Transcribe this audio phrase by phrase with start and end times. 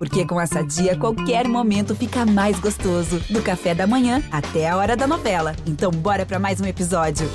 [0.00, 3.20] Porque com essa dia, qualquer momento fica mais gostoso.
[3.28, 5.54] Do café da manhã até a hora da novela.
[5.66, 7.28] Então, bora para mais um episódio.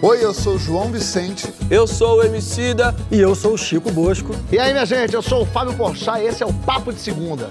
[0.00, 1.52] Oi, eu sou o João Vicente.
[1.70, 2.96] Eu sou o Emicida.
[3.10, 4.30] E eu sou o Chico Bosco.
[4.50, 6.98] E aí, minha gente, eu sou o Fábio Porchat e esse é o Papo de
[6.98, 7.50] Segunda.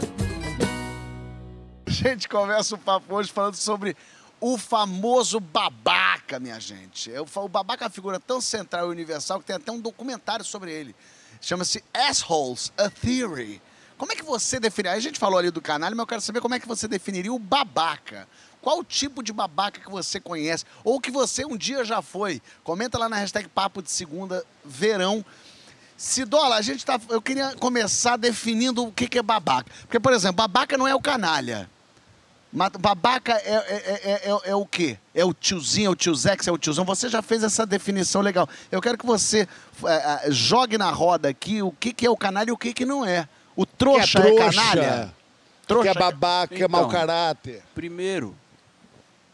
[1.86, 3.96] A gente começa o papo hoje falando sobre
[4.42, 7.14] o famoso babaca, minha gente.
[7.14, 10.44] É o babaca é uma figura tão central e universal que tem até um documentário
[10.44, 10.96] sobre ele.
[11.44, 13.62] Chama-se Assholes, A Theory.
[13.98, 14.96] Como é que você definiria?
[14.96, 17.34] A gente falou ali do canal, mas eu quero saber como é que você definiria
[17.34, 18.26] o babaca.
[18.62, 20.64] Qual tipo de babaca que você conhece?
[20.86, 22.42] Ou que você um dia já foi?
[22.64, 25.24] Comenta lá na hashtag Papo de Segunda Verão.
[25.98, 26.98] Sidola, a gente tá.
[27.10, 29.70] Eu queria começar definindo o que, que é babaca.
[29.82, 31.70] Porque, por exemplo, babaca não é o canalha.
[32.54, 35.00] Babaca é, é, é, é, o quê?
[35.14, 36.86] É o tiozinho, é o tiozex, é o tiozão.
[36.86, 38.48] Você já fez essa definição legal.
[38.72, 39.48] Eu quero que você
[40.30, 43.04] jogue na roda aqui o que, que é o canalha e o que, que não
[43.04, 43.28] é.
[43.56, 45.14] O trouxa é, trouxa, é canalha?
[45.68, 45.92] Trouxa.
[45.92, 47.64] Que é babaca, então, é mau caráter.
[47.74, 48.36] Primeiro,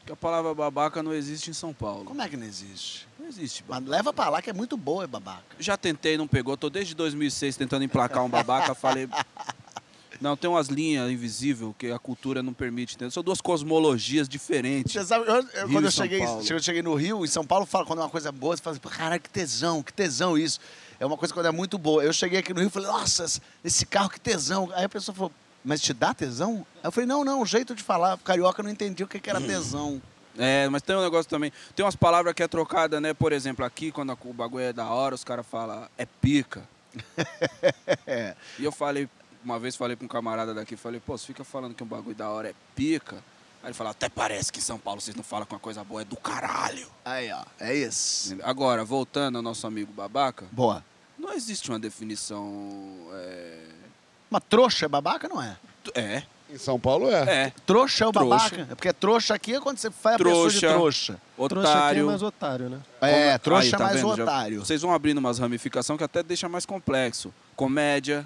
[0.06, 2.06] que a palavra babaca não existe em São Paulo.
[2.06, 3.08] Como é que não existe?
[3.20, 3.64] Não existe.
[3.64, 3.82] Babaca.
[3.82, 5.44] Mas leva pra lá que é muito boa, é babaca.
[5.60, 6.56] Já tentei, não pegou.
[6.56, 8.74] Tô desde 2006 tentando emplacar um babaca.
[8.74, 9.10] falei.
[10.22, 12.96] Não, tem umas linhas invisíveis que a cultura não permite.
[12.96, 13.12] Entendeu?
[13.12, 14.94] São duas cosmologias diferentes.
[14.94, 17.86] Você sabe, eu, eu, quando eu cheguei, eu cheguei no Rio, em São Paulo, fala,
[17.86, 20.60] quando é uma coisa boa, você fala assim, caralho, que tesão, que tesão isso.
[21.00, 22.04] É uma coisa quando é muito boa.
[22.04, 24.70] Eu cheguei aqui no Rio e falei, nossa, esse carro, que tesão.
[24.74, 25.32] Aí a pessoa falou,
[25.64, 26.66] mas te dá tesão?
[26.76, 28.18] Aí eu falei, não, não, o jeito de falar.
[28.18, 30.02] Carioca não entendia o que, que era tesão.
[30.42, 31.52] É, mas tem um negócio também.
[31.76, 33.14] Tem umas palavras que é trocada, né?
[33.14, 36.64] Por exemplo, aqui, quando o bagulho é da hora, os caras falam, é pica.
[38.58, 39.10] E eu falei,
[39.44, 42.16] uma vez falei pra um camarada daqui, falei, pô, você fica falando que um bagulho
[42.16, 43.18] da hora é pica.
[43.62, 45.84] Aí ele falou, até parece que em São Paulo vocês não falam que uma coisa
[45.84, 46.88] boa é do caralho.
[47.04, 48.38] Aí, ó, é isso.
[48.44, 50.46] Agora, voltando ao nosso amigo babaca.
[50.52, 50.84] Boa.
[51.18, 52.50] Não existe uma definição.
[53.14, 53.58] É...
[54.32, 55.58] Uma trouxa é babaca, não é?
[55.94, 56.24] É.
[56.50, 57.46] Em São Paulo é.
[57.46, 57.54] É.
[57.66, 58.50] Trouxa é o trouxa.
[58.50, 58.72] babaca.
[58.72, 61.22] É porque trouxa aqui é quando você faz trouxa, a pessoa de trouxa.
[61.38, 61.50] Otário.
[61.62, 62.80] Trouxa aqui é mais otário, né?
[63.02, 64.24] É, trouxa Aí, tá é mais vendo?
[64.24, 64.60] otário.
[64.60, 67.34] Já, vocês vão abrindo umas ramificações que até deixa mais complexo.
[67.56, 68.26] Comédia.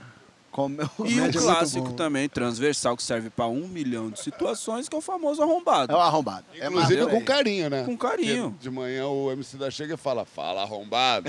[0.53, 0.77] Como...
[1.03, 4.99] E o um clássico também, transversal, que serve para um milhão de situações, que é
[4.99, 5.91] o famoso arrombado.
[5.91, 6.45] É o arrombado.
[6.53, 7.83] É Inclusive é com carinho, né?
[7.83, 8.51] Com carinho.
[8.51, 11.27] Porque de manhã o MC da chega e fala, fala arrombado.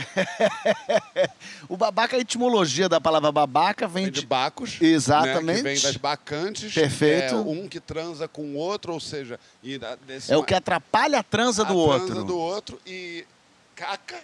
[1.71, 4.27] o babaca, a etimologia da palavra babaca vem, vem de...
[4.27, 4.77] bacos.
[4.79, 5.43] Exatamente.
[5.43, 6.75] Né, que vem das bacantes.
[6.75, 7.35] Perfeito.
[7.35, 9.41] É um que transa com o outro, ou seja...
[9.63, 12.05] E desse é o que atrapalha a transa a do outro.
[12.05, 13.27] A transa do outro e
[13.75, 14.21] caca,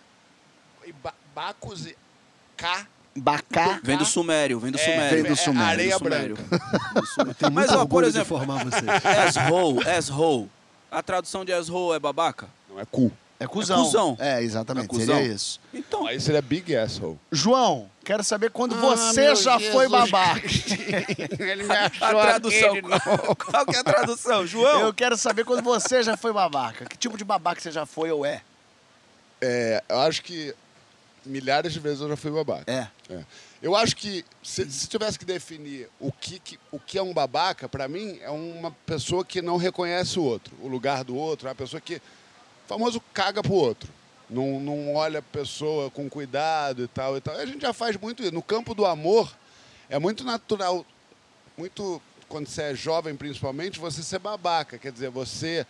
[0.84, 1.96] e ba bacos e
[2.54, 3.80] cá Bacá.
[3.82, 5.22] Vem do Sumério, vem do é, Sumério.
[5.22, 5.68] Vem do Sumério.
[5.68, 6.36] É areia do Sumério.
[7.16, 7.50] branca.
[7.52, 8.84] Mas, ó, por exemplo, formar vocês.
[9.04, 10.50] Asshole, asshole.
[10.90, 12.48] A tradução de asshole é babaca?
[12.68, 13.12] Não, é cu.
[13.38, 13.80] É cuzão.
[13.80, 14.16] É, cuzão.
[14.20, 15.16] é exatamente, é cuzão.
[15.16, 15.60] seria isso.
[15.72, 17.18] Então, aí seria big asshole.
[17.32, 20.46] João, quero saber quando ah, você já Jesus foi babaca.
[21.40, 22.76] Ele me achou a tradução.
[23.38, 24.80] Qual que é a tradução, João?
[24.80, 26.84] Eu quero saber quando você já foi babaca.
[26.84, 28.42] Que tipo de babaca você já foi ou é?
[29.40, 30.54] É, eu acho que
[31.24, 32.70] milhares de vezes eu já fui babaca.
[32.70, 32.88] É.
[33.12, 33.24] é.
[33.62, 37.12] Eu acho que se, se, tivesse que definir o que, que o que é um
[37.12, 41.46] babaca, para mim é uma pessoa que não reconhece o outro, o lugar do outro,
[41.46, 42.00] é uma pessoa que,
[42.66, 43.92] famoso, caga pro outro.
[44.28, 47.34] Não, não olha a pessoa com cuidado e tal e tal.
[47.34, 48.32] A gente já faz muito isso.
[48.32, 49.36] No campo do amor,
[49.88, 50.86] é muito natural,
[51.56, 54.78] muito, quando você é jovem principalmente, você ser babaca.
[54.78, 55.66] Quer dizer, você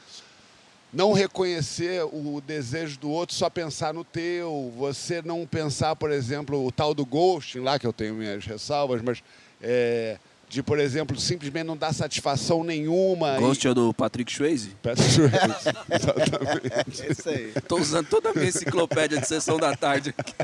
[0.93, 6.67] não reconhecer o desejo do outro, só pensar no teu, você não pensar, por exemplo,
[6.67, 9.23] o tal do ghosting lá, que eu tenho minhas ressalvas, mas
[9.63, 10.19] é,
[10.49, 13.39] de, por exemplo, simplesmente não dar satisfação nenhuma.
[13.39, 13.71] Ghost e...
[13.71, 14.71] é do Patrick Swayze?
[14.83, 15.37] Patrick Swayze,
[15.89, 17.03] exatamente.
[17.03, 17.53] É isso aí.
[17.55, 20.35] Estou usando toda a minha enciclopédia de sessão da tarde aqui.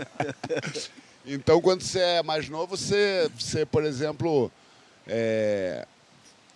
[1.27, 4.49] Então, quando você é mais novo, você, você por exemplo,
[5.09, 5.85] é,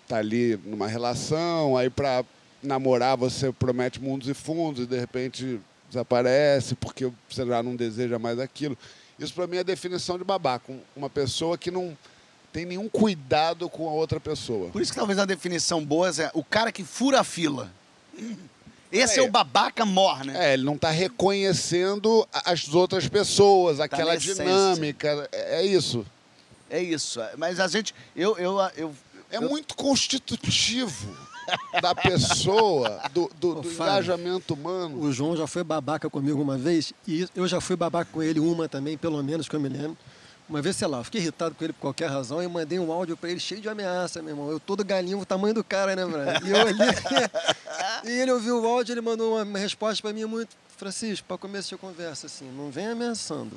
[0.06, 2.25] tá ali numa relação, aí para
[2.62, 8.19] namorar você promete mundos e fundos e de repente desaparece porque você já não deseja
[8.19, 8.76] mais aquilo.
[9.19, 11.97] Isso para mim é a definição de babaca, uma pessoa que não
[12.52, 14.70] tem nenhum cuidado com a outra pessoa.
[14.70, 17.70] Por isso que talvez a definição boa é o cara que fura a fila.
[18.90, 20.50] Esse é, é o babaca mor, né?
[20.50, 25.29] É, ele não está reconhecendo as outras pessoas, tá aquela dinâmica.
[25.31, 26.05] É, é isso.
[26.69, 27.20] É isso.
[27.37, 27.94] Mas a gente.
[28.17, 28.94] Eu, eu, eu,
[29.31, 29.43] é eu...
[29.43, 31.30] muito constitutivo
[31.81, 35.00] da pessoa, do, do, do engajamento humano.
[35.00, 38.41] O João já foi babaca comigo uma vez e eu já fui babaca com ele
[38.41, 39.97] uma também, pelo menos que eu me lembro.
[40.49, 42.91] Uma vez, sei lá, eu fiquei irritado com ele por qualquer razão e mandei um
[42.91, 44.50] áudio para ele cheio de ameaça, meu irmão.
[44.50, 46.25] Eu todo galinho, o tamanho do cara, né, mano?
[46.44, 48.11] E eu ali.
[48.11, 51.69] e ele ouviu o áudio, ele mandou uma resposta para mim muito Francisco, para começo
[51.69, 53.55] de conversa, assim, não vem ameaçando.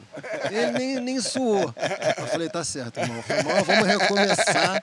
[0.51, 1.73] Ele nem, nem suou.
[2.17, 3.23] Eu falei, tá certo, irmão.
[3.23, 4.81] Foi mal, vamos recomeçar.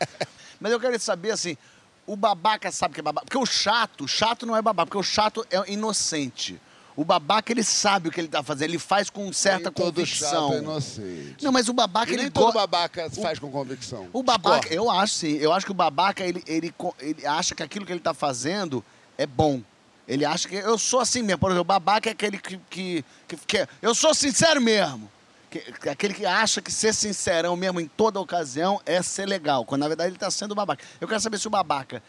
[0.59, 1.59] Mas eu quero saber, assim,
[2.07, 3.27] o babaca sabe que é babaca.
[3.27, 6.61] Porque o chato, chato não é babaca, porque o chato é inocente.
[6.97, 9.95] O babaca, ele sabe o que ele tá fazendo, ele faz com certa Nem todo
[9.95, 10.49] convicção.
[10.49, 11.45] chato é inocente.
[11.45, 14.09] Não, mas o babaca, E ele nem todo go- babaca faz com convicção.
[14.13, 15.37] O babaca, eu acho sim.
[15.37, 18.85] Eu acho que o babaca, ele, ele, ele acha que aquilo que ele tá fazendo
[19.17, 19.63] é bom.
[20.07, 20.57] Ele acha que.
[20.57, 21.39] Eu sou assim mesmo.
[21.39, 22.59] Por exemplo, o babaca é aquele que.
[22.69, 25.09] que, que, que- eu sou sincero mesmo.
[25.51, 29.65] Que- que- aquele que acha que ser sincerão mesmo em toda ocasião é ser legal.
[29.65, 30.85] Quando na verdade ele tá sendo babaca.
[31.01, 32.01] Eu quero saber se o babaca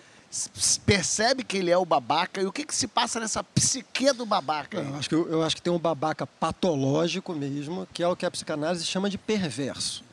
[0.85, 4.25] percebe que ele é o babaca e o que, que se passa nessa psique do
[4.25, 4.77] babaca.
[4.77, 8.25] Eu acho, que, eu acho que tem um babaca patológico mesmo, que é o que
[8.25, 10.03] a psicanálise chama de perverso,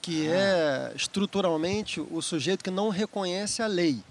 [0.00, 4.02] que é estruturalmente o sujeito que não reconhece a lei.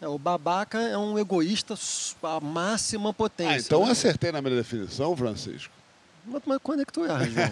[0.00, 1.74] É, o babaca é um egoísta
[2.22, 3.54] à máxima potência.
[3.54, 5.72] Ah, então acertei na minha definição, Francisco.
[6.24, 7.46] Mas, mas quando é que tu erra, João?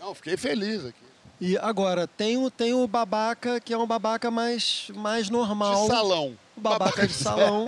[0.00, 1.10] Não, fiquei feliz aqui.
[1.40, 5.82] E agora, tem o, tem o babaca que é um babaca mais, mais normal.
[5.82, 6.38] De salão.
[6.54, 7.66] O babaca de salão.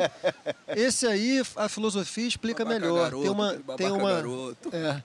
[0.68, 3.04] Esse aí, a filosofia explica Babaca melhor.
[3.04, 4.70] garoto, tem uma, babaca tem uma, garoto.
[4.76, 5.02] É,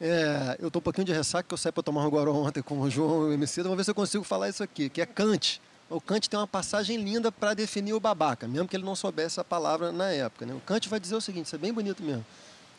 [0.00, 2.60] é, eu tô um pouquinho de ressaca, que eu saí para tomar um guaró ontem
[2.60, 3.62] com o João e o MC.
[3.62, 5.62] Vamos ver se eu consigo falar isso aqui, que é Kant.
[5.88, 9.38] O Kant tem uma passagem linda para definir o babaca, mesmo que ele não soubesse
[9.38, 10.44] a palavra na época.
[10.44, 10.54] Né?
[10.54, 12.26] O Kant vai dizer o seguinte, isso é bem bonito mesmo,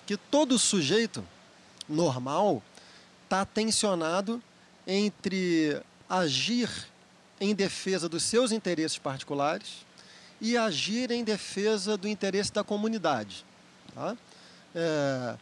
[0.06, 1.24] que todo sujeito
[1.88, 2.62] normal
[3.24, 4.42] está tensionado
[4.86, 6.70] entre agir
[7.40, 9.86] em defesa dos seus interesses particulares
[10.40, 13.46] e agir em defesa do interesse da comunidade.
[13.96, 14.16] Tá?
[14.76, 15.36] É,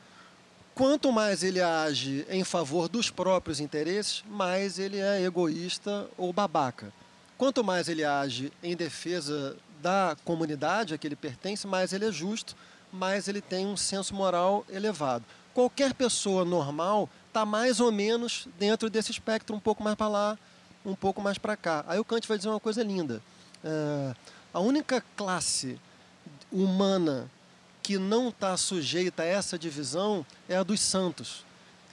[0.75, 6.93] quanto mais ele age em favor dos próprios interesses, mais ele é egoísta ou babaca.
[7.37, 12.11] Quanto mais ele age em defesa da comunidade a que ele pertence, mais ele é
[12.11, 12.55] justo,
[12.93, 15.25] mais ele tem um senso moral elevado.
[15.53, 20.37] Qualquer pessoa normal está mais ou menos dentro desse espectro, um pouco mais para lá,
[20.85, 21.83] um pouco mais para cá.
[21.87, 23.21] Aí o Kant vai dizer uma coisa linda.
[23.63, 24.15] É,
[24.53, 25.79] a única classe
[26.51, 27.29] humana
[27.81, 31.45] que não está sujeita a essa divisão é a dos santos,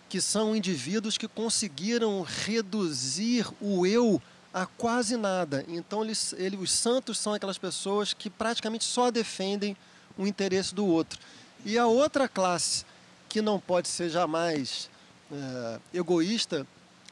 [0.09, 4.21] que são indivíduos que conseguiram reduzir o eu
[4.53, 5.65] a quase nada.
[5.69, 9.77] Então, eles, ele, os santos são aquelas pessoas que praticamente só defendem
[10.17, 11.19] o interesse do outro.
[11.65, 12.85] E a outra classe
[13.29, 14.89] que não pode ser jamais
[15.33, 16.67] é, egoísta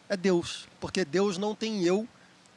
[0.09, 2.07] é Deus, porque Deus não tem eu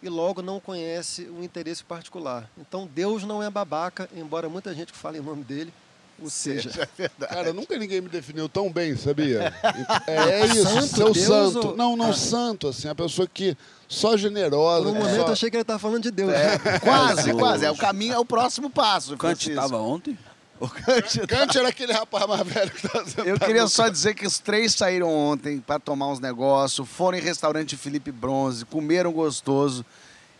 [0.01, 2.49] e logo não conhece o interesse particular.
[2.57, 5.73] Então Deus não é babaca, embora muita gente que fale em nome dele
[6.21, 6.69] o seja.
[7.29, 9.53] Cara, nunca ninguém me definiu tão bem, sabia?
[10.07, 11.67] É, é isso, Santo seu Deus santo.
[11.69, 12.13] ou- Não, não Ah.
[12.13, 13.57] santo, assim, a pessoa que
[13.87, 14.83] só generosa.
[14.83, 15.27] Por um que momento só...
[15.27, 16.31] eu achei que ele estava falando de Deus.
[16.83, 17.65] Quase, quase.
[17.65, 19.17] É o caminho, é o próximo passo.
[19.17, 19.49] Francisco.
[19.51, 20.17] estava ontem?
[20.59, 23.27] O Kant Kant era aquele rapaz mais velho que tá sentado.
[23.27, 27.21] Eu queria só dizer que os três saíram ontem para tomar uns negócios, foram em
[27.21, 29.85] restaurante Felipe Bronze, comeram gostoso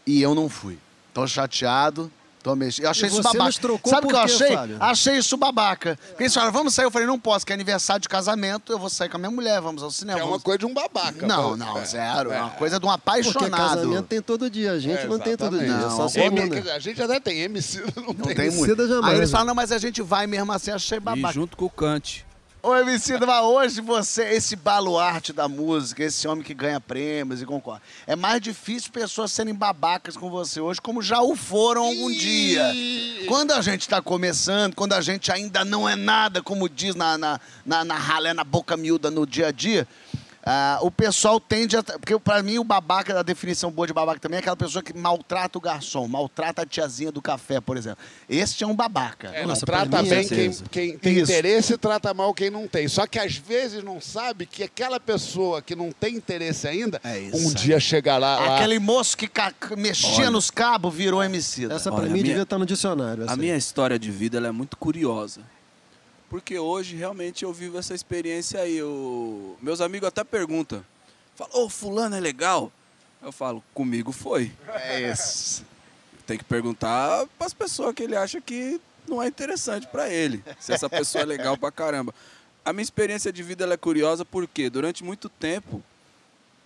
[0.06, 0.78] e eu não fui.
[1.14, 2.86] Tô chateado, tô mexido.
[2.88, 3.46] Eu achei E isso você babaca.
[3.46, 4.54] nos trocou Sabe o que eu achei?
[4.56, 4.78] Fábio?
[4.80, 6.00] Achei isso babaca.
[6.10, 6.86] Porque eles falaram, vamos sair.
[6.86, 9.32] Eu falei, não posso, que é aniversário de casamento, eu vou sair com a minha
[9.32, 10.20] mulher, vamos ao cinema.
[10.20, 11.28] É uma vamos- coisa de um babaca.
[11.28, 11.58] Não, pô.
[11.58, 11.86] não, É.
[11.86, 12.32] zero.
[12.32, 12.42] É É.
[12.42, 13.52] uma coisa de um Porque apaixonado.
[13.52, 16.72] casamento tem todo dia, a gente É, não tem todo dia, só Não, M- dizer,
[16.72, 18.36] a gente até tem, MC não, Não tem.
[18.36, 18.72] tem muito.
[18.72, 21.34] Emicida jamais, Aí eles falam, não, mas a gente vai mesmo assim, achei E babaca.
[21.34, 22.26] junto com o Kant.
[22.62, 27.46] Ô, Emicida, mas hoje você, esse baluarte da música, esse homem que ganha prêmios e
[27.46, 32.12] concorre, é mais difícil pessoas serem babacas com você hoje, como já o foram algum
[32.12, 32.66] dia.
[33.28, 37.18] Quando a gente está começando, quando a gente ainda não é nada, como diz na,
[37.18, 39.88] na, na, na ralé, na boca miúda no dia a dia,
[40.46, 41.84] ah, o pessoal tende a.
[41.84, 44.98] Porque pra mim o babaca, a definição boa de babaca também é aquela pessoa que
[44.98, 48.00] maltrata o garçom, maltrata a tiazinha do café, por exemplo.
[48.30, 49.30] Esse é um babaca.
[49.34, 51.32] É, Nossa, trata mim, bem quem, quem tem Isso.
[51.32, 52.88] interesse e trata mal quem não tem.
[52.88, 57.20] Só que às vezes não sabe que aquela pessoa que não tem interesse ainda, É
[57.20, 58.56] isso um dia chegará lá.
[58.58, 60.32] Aquele moço que ca- mexia Olha.
[60.32, 61.66] nos cabos virou MC.
[61.66, 63.26] Essa pra Olha, mim minha- devia estar no dicionário.
[63.30, 65.42] A minha história de vida ela é muito curiosa.
[66.30, 68.78] Porque hoje realmente eu vivo essa experiência aí.
[68.78, 69.58] Eu...
[69.62, 70.86] Meus amigos até perguntam.
[71.36, 72.72] Falam, ô, fulano é legal?
[73.22, 74.52] Eu falo, comigo foi.
[74.68, 75.66] É isso.
[76.26, 80.44] Tem que perguntar para as pessoas que ele acha que não é interessante para ele.
[80.60, 82.14] Se essa pessoa é legal pra caramba.
[82.64, 85.82] A minha experiência de vida ela é curiosa porque durante muito tempo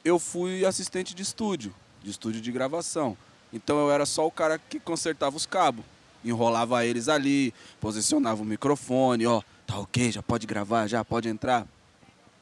[0.03, 3.17] eu fui assistente de estúdio, de estúdio de gravação.
[3.53, 5.86] Então eu era só o cara que consertava os cabos,
[6.25, 11.65] enrolava eles ali, posicionava o microfone, ó, tá ok, já pode gravar, já pode entrar.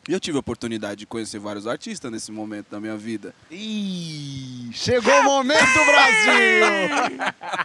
[0.09, 3.35] E eu tive a oportunidade de conhecer vários artistas nesse momento da minha vida.
[3.51, 7.61] Ih, chegou o momento, Brasil!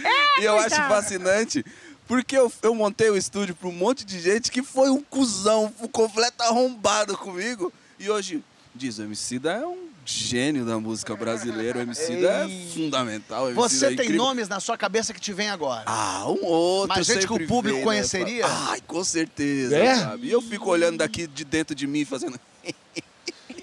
[0.40, 1.64] E eu acho fascinante
[2.08, 5.72] Porque eu, eu montei o estúdio pra um monte de gente que foi um cuzão,
[5.80, 7.72] um completo arrombado comigo.
[7.98, 8.42] E hoje,
[8.74, 12.70] diz, o Emicida é um gênio da música brasileira, o Emicida é Ei.
[12.74, 13.52] fundamental.
[13.54, 14.16] Você é tem incrível.
[14.24, 15.82] nomes na sua cabeça que te vem agora?
[15.86, 16.96] Ah, um outro.
[16.96, 18.46] Mas gente que o público vem, conheceria?
[18.46, 18.54] Né?
[18.68, 19.94] Ai, com certeza, É?
[19.96, 20.26] sabe?
[20.26, 22.38] E eu fico olhando daqui de dentro de mim, fazendo...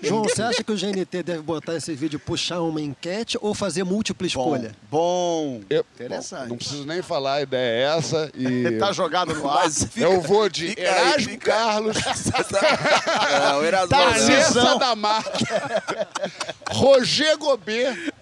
[0.04, 3.84] João, você acha que o GNT deve botar esse vídeo, puxar uma enquete ou fazer
[3.84, 4.72] múltipla escolha?
[4.90, 5.62] Bom.
[5.70, 6.44] Eu- Interessante.
[6.44, 8.32] bom, não preciso nem falar, a ideia é essa.
[8.36, 9.70] E Tá jogado no ar.
[9.70, 14.10] Fica- eu vou de fica Erasmo fica- Carlos, É, o Erasmo Tá.
[14.10, 15.32] Vanessa da Mata,
[16.72, 18.14] Roger Gobet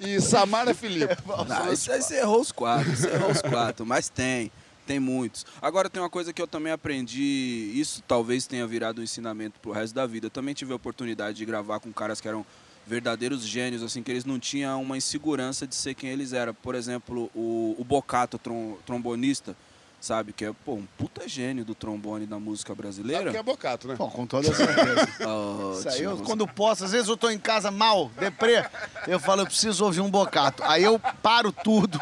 [0.00, 1.16] e Samara Felipe.
[1.48, 4.50] Não, isso aí você errou os quatro, você errou os quatro, mas tem,
[4.88, 5.44] tem muitos.
[5.60, 9.70] Agora tem uma coisa que eu também aprendi, isso talvez tenha virado um ensinamento pro
[9.70, 10.26] resto da vida.
[10.26, 12.44] Eu também tive a oportunidade de gravar com caras que eram
[12.86, 16.54] verdadeiros gênios, assim, que eles não tinham uma insegurança de ser quem eles eram.
[16.54, 19.54] Por exemplo, o, o Bocato, trom- trombonista,
[20.00, 20.32] sabe?
[20.32, 23.30] Que é, pô, um puta gênio do trombone da música Sabe brasileira.
[23.30, 23.94] que é bocato, né?
[23.94, 25.06] Bom, com toda certeza.
[25.28, 25.72] Ótimo.
[25.80, 28.64] Isso aí, eu, quando posso, às vezes eu tô em casa mal, deprê,
[29.06, 30.62] eu falo, eu preciso ouvir um bocato.
[30.64, 32.00] Aí eu paro tudo,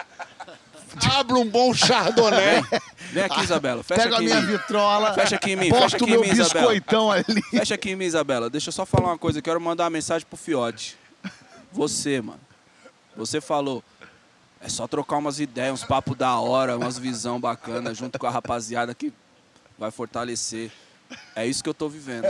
[1.19, 2.63] Abra um bom chardonnay.
[3.13, 3.83] Vem aqui, Isabela.
[3.83, 4.47] Fecha pego a aqui em minha mim.
[4.47, 6.51] vitrola, Fecha aqui em mim, fecha aqui o em meu mim, Isabela.
[6.73, 7.43] biscoitão ali.
[7.51, 8.51] Fecha aqui em mim, Isabela.
[8.51, 9.39] Deixa eu só falar uma coisa.
[9.39, 10.97] Eu quero mandar uma mensagem pro Fiote.
[11.73, 12.41] Você, mano.
[13.17, 13.83] Você falou.
[14.61, 18.31] É só trocar umas ideias, uns papos da hora, umas visão bacana junto com a
[18.31, 19.13] rapaziada que
[19.79, 20.71] vai fortalecer.
[21.37, 22.25] É isso que eu tô vivendo.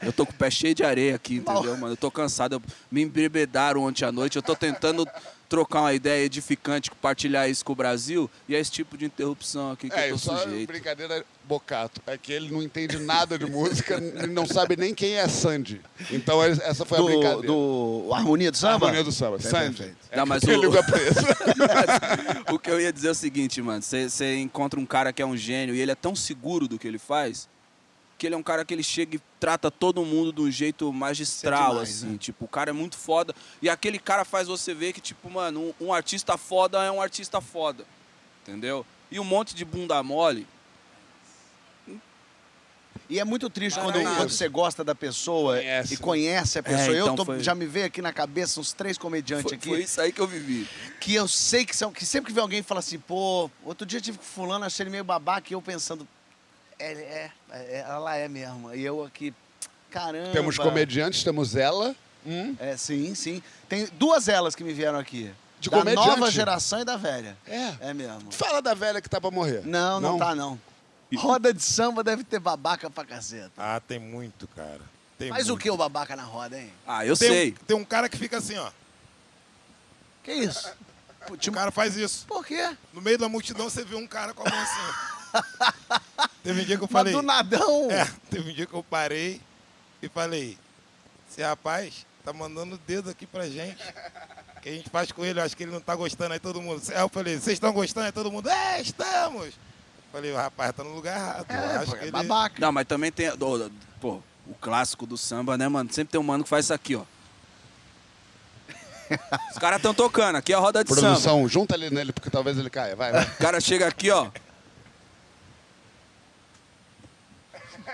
[0.00, 1.92] Eu tô com o pé cheio de areia aqui, entendeu, mano?
[1.92, 2.54] Eu tô cansado.
[2.54, 4.36] Eu- Me embebedaram ontem à noite.
[4.36, 5.06] Eu tô tentando
[5.54, 8.28] trocar uma ideia edificante, compartilhar isso com o Brasil.
[8.48, 10.66] E é esse tipo de interrupção aqui que É, eu tô só sujeito.
[10.66, 12.00] brincadeira bocato.
[12.06, 15.80] É que ele não entende nada de música, ele não sabe nem quem é Sandy.
[16.10, 17.46] Então es- essa foi a Do, brincadeira.
[17.46, 18.86] do Harmonia do Samba?
[18.86, 19.38] Harmonia do samba.
[19.40, 19.94] Sandy.
[20.10, 20.48] É Não, que mas o-
[22.54, 23.82] o que eu ia dizer é o seguinte, mano.
[23.82, 26.86] Você encontra um cara que é um gênio e ele é tão seguro do que
[26.88, 27.48] ele faz
[28.16, 30.92] que ele é um cara que ele chega e trata todo mundo de um jeito
[30.92, 32.06] magistral, demais, assim.
[32.12, 32.18] né?
[32.18, 33.34] Tipo, o cara é muito foda.
[33.60, 37.02] E aquele cara faz você ver que, tipo, mano, um, um artista foda é um
[37.02, 37.84] artista foda.
[38.42, 38.86] Entendeu?
[39.10, 40.46] E um monte de bunda mole.
[43.10, 45.94] E é muito triste quando, quando você gosta da pessoa Conhece.
[45.94, 46.96] e conhece a pessoa.
[46.96, 49.56] É, eu então tô- foi- já me veio aqui na cabeça uns três comediantes Foi,
[49.58, 50.66] aqui foi isso aí que eu vivi.
[51.00, 51.92] que eu sei que são.
[51.92, 54.64] Que sempre que vem alguém e fala assim, pô, outro dia eu tive com fulano,
[54.64, 56.08] achei ele meio babaca, e eu pensando,
[56.92, 58.74] é, é, é, ela é mesmo.
[58.74, 59.32] E eu aqui,
[59.90, 60.30] caramba.
[60.32, 61.94] temos comediantes, temos ela.
[62.26, 63.42] Hum, É, sim, sim.
[63.68, 65.30] Tem duas elas que me vieram aqui.
[65.60, 66.08] De da comediante?
[66.08, 67.36] nova geração e da velha.
[67.46, 67.74] é.
[67.80, 68.30] É mesmo.
[68.32, 69.62] Fala da velha que tá pra morrer.
[69.64, 70.58] Não, não, tá, não.
[71.16, 73.52] Roda de samba deve ter babaca pra caceta.
[73.56, 74.80] Ah, tem muito, cara.
[75.16, 75.62] Tem Mas o muito.
[75.62, 76.72] que o babaca na roda, hein?
[76.86, 77.52] Ah, eu Tem, um- sei.
[77.66, 78.70] tem um cara que fica assim, ó.
[80.22, 80.70] Que isso?
[81.30, 82.26] O cara faz isso.
[82.26, 82.76] Por quê?
[82.92, 86.02] No meio da multidão você vê um cara com a mão assim.
[86.44, 87.12] teve um dia que eu Mas falei.
[87.12, 87.90] do nadão.
[87.90, 89.40] É, teve um dia que eu parei
[90.00, 90.56] e falei:
[91.28, 93.82] esse rapaz tá mandando dedo aqui pra gente.
[94.56, 95.40] O que a gente faz com ele?
[95.40, 96.32] Eu acho que ele não tá gostando.
[96.32, 96.80] Aí todo mundo.
[96.94, 98.06] Aí eu falei: vocês estão gostando?
[98.06, 99.52] Aí todo mundo: é, estamos.
[100.12, 101.46] Falei: o rapaz tá no lugar errado.
[101.50, 102.10] Eu É, acho pô, que é ele.
[102.12, 102.54] babaca.
[102.60, 103.30] Não, mas também tem.
[104.00, 105.92] Pô, o clássico do samba, né, mano?
[105.92, 107.02] Sempre tem um mano que faz isso aqui, ó.
[109.50, 111.02] Os caras estão tocando, aqui é a roda de samba.
[111.08, 112.96] Produção, junta ali nele, porque talvez ele caia.
[112.96, 113.22] Vai, vai.
[113.24, 114.28] O cara chega aqui, ó.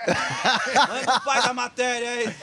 [0.07, 2.35] Manda o pai da matéria aí.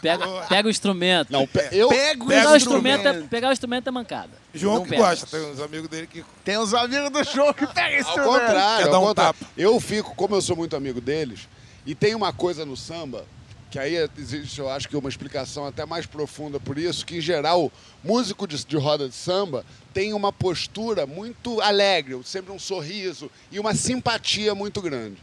[0.00, 1.32] Pega, pega o instrumento.
[1.32, 1.88] Não, pe- eu.
[1.88, 2.96] Pega o pegar, o instrumento.
[2.98, 4.30] instrumento é, pegar o instrumento é mancada.
[4.52, 5.02] João Não que pega.
[5.02, 6.24] gosta, tem uns amigos dele que.
[6.44, 8.40] Tem uns amigos do show que pegam esse Ao instrumento.
[8.46, 9.34] contrário, ao um contrário.
[9.38, 9.52] tapa.
[9.56, 11.48] Eu fico, como eu sou muito amigo deles,
[11.86, 13.24] e tem uma coisa no samba,
[13.72, 17.20] que aí existe, eu acho que uma explicação até mais profunda por isso, que em
[17.22, 17.72] geral,
[18.04, 19.64] músico de, de roda de samba
[19.94, 25.16] tem uma postura muito alegre, sempre um sorriso e uma simpatia muito grande.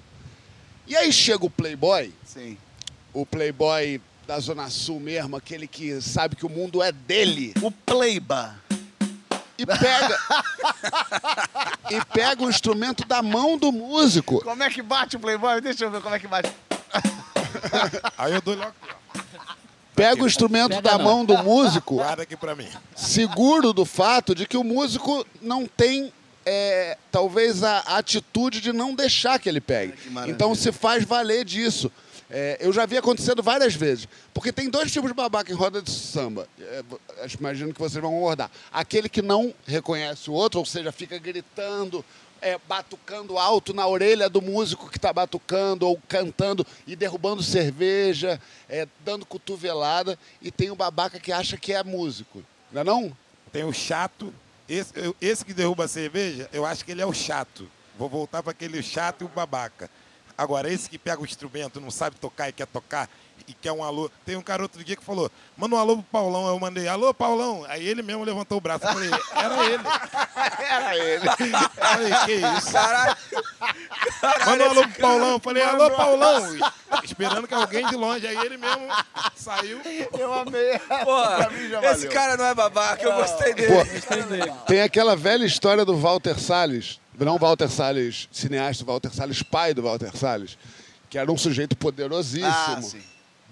[0.87, 2.57] E aí chega o playboy, Sim.
[3.13, 7.53] o playboy da Zona Sul mesmo, aquele que sabe que o mundo é dele.
[7.61, 8.55] O Playba.
[9.59, 10.19] E pega.
[11.91, 14.41] e pega o instrumento da mão do músico.
[14.43, 15.61] Como é que bate o Playboy?
[15.61, 16.51] Deixa eu ver como é que bate.
[18.17, 18.73] Aí eu dou logo.
[18.81, 19.19] ó,
[19.95, 21.03] Pega o instrumento Pega da não.
[21.05, 22.67] mão do músico, Guarda aqui pra mim.
[22.95, 26.13] seguro do fato de que o músico não tem.
[26.45, 29.93] é, talvez a atitude de não deixar que ele pegue.
[29.93, 30.09] que.
[30.29, 31.91] Então se faz valer disso.
[32.31, 34.07] É, eu já vi acontecendo várias vezes.
[34.33, 36.47] Porque tem dois tipos de babaca em roda de samba.
[36.59, 36.83] É,
[37.23, 38.51] acho- imagino que vocês vão concordar.
[38.71, 42.05] Aquele que não reconhece o outro, ou seja, fica gritando,
[42.41, 48.39] é, batucando alto na orelha do músico que está batucando, ou cantando e derrubando cerveja,
[48.67, 50.17] é, dando cotovelada.
[50.41, 52.43] E tem o babaca que acha que é músico.
[52.71, 53.17] Não é não?
[53.51, 54.33] Tem o chato
[54.67, 57.67] Esse, esse que derruba a cerveja, eu acho que ele é o chato.
[57.97, 59.89] Vou voltar para aquele chato e o babaca.
[60.37, 63.09] Agora, esse que pega o instrumento, não sabe tocar e quer tocar
[63.47, 64.09] e quer um alô.
[64.25, 66.47] Tem um cara outro dia que falou, manda um alô pro Paulão.
[66.47, 67.65] Eu mandei, alô, Paulão.
[67.67, 68.85] Aí ele mesmo levantou o braço.
[68.85, 69.83] Eu falei, era ele.
[70.69, 71.27] Era ele.
[71.27, 72.71] Eu falei, que isso?
[72.71, 73.17] Caralho.
[74.45, 75.29] Manda um alô pro Paulão.
[75.31, 76.55] Eu falei, alô, Paulão.
[76.55, 76.59] E
[77.03, 78.25] Esperando que alguém de longe.
[78.27, 78.87] Aí ele mesmo
[79.35, 79.81] saiu.
[80.17, 80.79] Eu amei.
[81.69, 83.73] Já esse cara não é babaca, eu gostei dele.
[83.73, 89.73] Pô, tem aquela velha história do Walter Salles, não Walter Salles cineasta, Walter Salles pai
[89.73, 90.57] do Walter Salles,
[91.09, 93.01] que era um sujeito poderosíssimo, Ah, sim.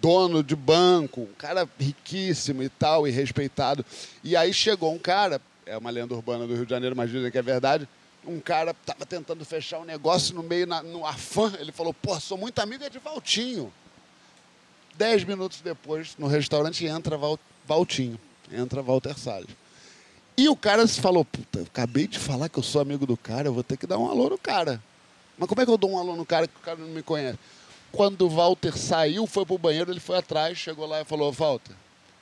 [0.01, 3.85] Dono de banco, um cara riquíssimo e tal, e respeitado.
[4.23, 7.31] E aí chegou um cara, é uma lenda urbana do Rio de Janeiro, mas dizem
[7.31, 7.87] que é verdade,
[8.25, 12.19] um cara tava tentando fechar um negócio no meio, na- no afã, ele falou, pô,
[12.19, 13.71] sou muito amigo é de Valtinho.
[14.95, 18.19] Dez minutos depois, no restaurante, entra Val- Valtinho,
[18.51, 19.49] entra Walter Salles.
[20.35, 23.47] E o cara se falou, puta, acabei de falar que eu sou amigo do cara,
[23.47, 24.81] eu vou ter que dar um alô no cara.
[25.37, 27.01] Mas como é que eu dou um alô no cara que o cara não me
[27.03, 27.37] conhece?
[27.97, 31.73] Quando o Walter saiu, foi pro banheiro, ele foi atrás, chegou lá e falou, Walter,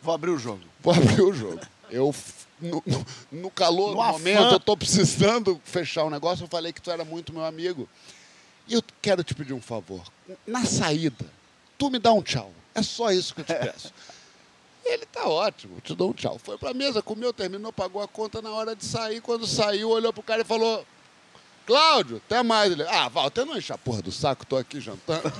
[0.02, 0.62] Vou abrir o jogo.
[0.82, 1.60] vou abrir o jogo.
[1.92, 2.16] Eu,
[2.62, 4.12] no, no- no calor No do afã.
[4.14, 7.90] momento, eu tô precisando fechar o negócio, eu falei que tu era muito meu amigo.
[8.68, 10.02] E eu quero te pedir um favor.
[10.48, 11.26] Na saída,
[11.78, 12.52] tu me dá um tchau.
[12.74, 13.94] É só isso que eu te peço.
[14.86, 16.40] Ele tá ótimo, te dou um tchau.
[16.44, 19.20] Foi pra mesa, comeu, terminou, pagou a conta na hora de sair.
[19.22, 20.86] Quando saiu, olhou pro cara e falou:
[21.66, 22.72] Cláudio, até mais.
[22.72, 25.24] Ele, ah, Walter, não enche a porra do saco, tô aqui jantando.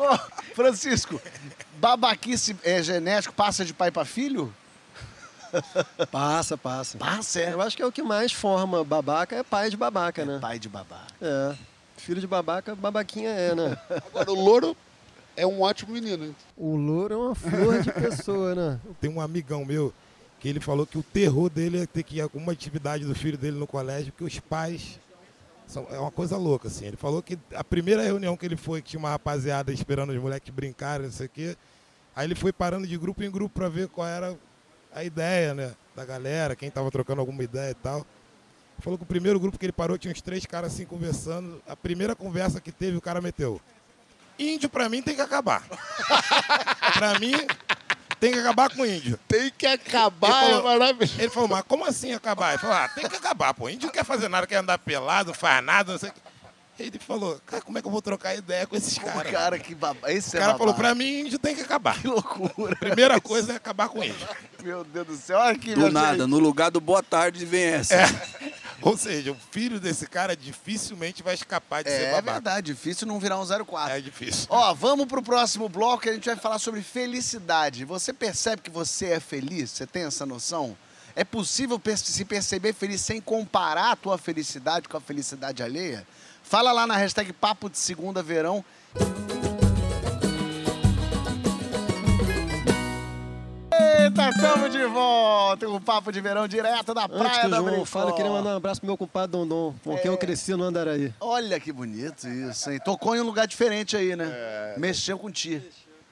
[0.00, 1.20] Ô, Francisco,
[1.78, 4.52] babaquice é genético passa de pai pra filho?
[6.10, 6.96] Passa, passa.
[6.98, 7.52] Passa, é.
[7.52, 10.38] Eu acho que é o que mais forma babaca é pai de babaca, né?
[10.40, 11.02] Pai de babá.
[11.20, 11.54] É.
[11.96, 13.76] Filho de babaca, babaquinha é, né?
[13.90, 14.76] Agora, o louro
[15.36, 16.24] é um ótimo menino.
[16.24, 16.36] hein?
[16.56, 18.80] O louro é uma flor de pessoa, né?
[19.00, 19.92] Tem um amigão meu
[20.42, 23.14] que ele falou que o terror dele é ter que ir a alguma atividade do
[23.14, 24.98] filho dele no colégio, porque os pais.
[25.68, 26.84] São, é uma coisa louca, assim.
[26.84, 30.20] Ele falou que a primeira reunião que ele foi, que tinha uma rapaziada esperando os
[30.20, 31.56] moleques brincarem, não sei o quê.
[32.14, 34.36] Aí ele foi parando de grupo em grupo para ver qual era
[34.92, 35.76] a ideia, né?
[35.94, 38.04] Da galera, quem tava trocando alguma ideia e tal.
[38.80, 41.62] Falou que o primeiro grupo que ele parou tinha uns três caras assim conversando.
[41.68, 43.60] A primeira conversa que teve, o cara meteu.
[44.36, 45.62] Índio pra mim tem que acabar.
[46.98, 47.34] pra mim
[48.22, 49.18] tem que acabar com o índio.
[49.26, 51.20] Tem que acabar, Ele é falou- maravilhoso.
[51.20, 52.50] Ele falou, mas como assim acabar?
[52.50, 53.68] Ele falou, ah, tem que acabar, pô.
[53.68, 56.20] Índio não quer fazer nada, quer andar pelado, não faz nada, não sei o que.
[56.78, 59.30] Ele falou, cara, como é que eu vou trocar ideia com esses O caras?
[59.30, 60.10] cara que babá.
[60.10, 60.58] Esse O é cara babá.
[60.58, 62.00] falou, pra mim, índio tem que acabar.
[62.00, 62.74] Que loucura.
[62.76, 64.26] Primeira coisa é acabar com o índio.
[64.62, 65.38] Meu Deus do céu.
[65.38, 66.26] Olha aqui, Do nada, gente.
[66.30, 67.96] no lugar do boa tarde vem essa.
[68.90, 72.32] Ou seja, o filho desse cara dificilmente vai escapar de ser É babaca.
[72.32, 73.96] verdade, difícil não virar um 04.
[73.96, 74.46] É difícil.
[74.50, 77.84] Ó, vamos pro próximo bloco que a gente vai falar sobre felicidade.
[77.84, 79.70] Você percebe que você é feliz?
[79.70, 80.76] Você tem essa noção?
[81.14, 86.06] É possível se perceber feliz sem comparar a tua felicidade com a felicidade alheia?
[86.42, 88.64] Fala lá na hashtag Papo de Segunda Verão.
[94.12, 97.50] Eita, estamos de volta com o Papo de Verão direto da Antes Praia que o
[97.50, 100.18] da João fale, eu queria mandar um abraço pro meu compadre Dondon, com quem eu
[100.18, 101.14] cresci no Andaraí.
[101.18, 102.78] Olha que bonito isso, hein?
[102.84, 104.28] Tocou em um lugar diferente aí, né?
[104.30, 104.74] É.
[104.76, 105.62] Mexeu com ti.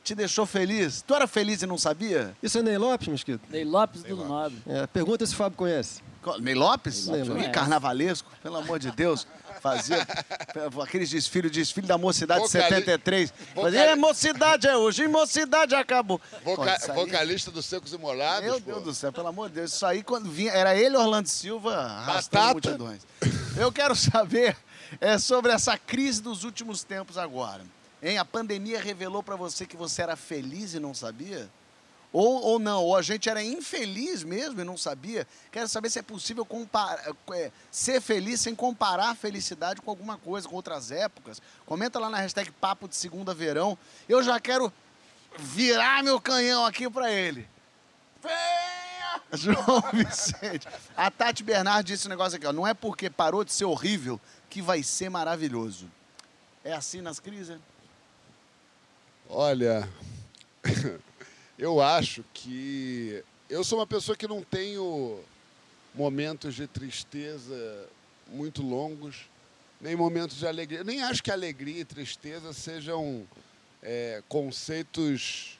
[0.02, 1.02] Te deixou feliz?
[1.06, 2.34] Tu era feliz e não sabia?
[2.42, 3.42] Isso é Ney Lopes, Mosquito?
[3.50, 4.56] Ney Lopes do Nobre.
[4.66, 6.00] É, pergunta se o Fábio conhece.
[6.22, 7.06] Co- Ney Lopes?
[7.06, 7.46] Ney Lopes.
[7.48, 9.26] Ih, carnavalesco, pelo amor de Deus.
[9.60, 10.06] Fazia
[10.82, 13.30] aqueles desfiles, desfile da mocidade de Vocali- 73.
[13.54, 16.20] Vocali- Fazia, "É, mocidade é hoje, e mocidade acabou.
[16.44, 18.42] Voca- Pô, aí- vocalista dos Secos e Molhados.
[18.44, 18.72] Meu pô.
[18.72, 19.72] Deus do céu, pelo amor de Deus.
[19.74, 23.02] Isso aí, quando vinha, era ele, Orlando Silva, arrastando multidões.
[23.56, 24.56] Eu quero saber
[25.00, 27.62] é, sobre essa crise dos últimos tempos agora.
[28.02, 28.18] Hein?
[28.18, 31.48] A pandemia revelou pra você que você era feliz e não sabia?
[32.12, 35.26] Ou, ou não, ou a gente era infeliz mesmo e não sabia.
[35.52, 40.18] Quero saber se é possível comparar, é, ser feliz sem comparar a felicidade com alguma
[40.18, 41.40] coisa, com outras épocas.
[41.64, 43.78] Comenta lá na hashtag Papo de Segunda Verão.
[44.08, 44.72] Eu já quero
[45.38, 47.48] virar meu canhão aqui pra ele.
[48.20, 48.70] Venha!
[49.32, 50.66] João Vicente.
[50.96, 52.52] A Tati Bernard disse um negócio aqui, ó.
[52.52, 55.88] Não é porque parou de ser horrível que vai ser maravilhoso.
[56.64, 57.58] É assim nas crises?
[59.28, 59.88] Olha,
[61.60, 65.20] eu acho que eu sou uma pessoa que não tenho
[65.94, 67.86] momentos de tristeza
[68.28, 69.28] muito longos,
[69.80, 70.80] nem momentos de alegria.
[70.80, 73.26] Eu nem acho que alegria e tristeza sejam
[73.82, 75.58] é, conceitos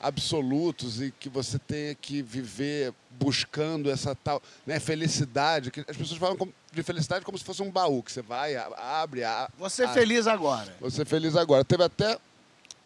[0.00, 5.70] absolutos e que você tenha que viver buscando essa tal né, felicidade.
[5.70, 6.36] Que as pessoas falam
[6.72, 10.26] de felicidade como se fosse um baú que você vai, abre, a- Você é feliz
[10.26, 10.72] agora.
[10.90, 11.64] Ser feliz agora.
[11.64, 12.16] Teve até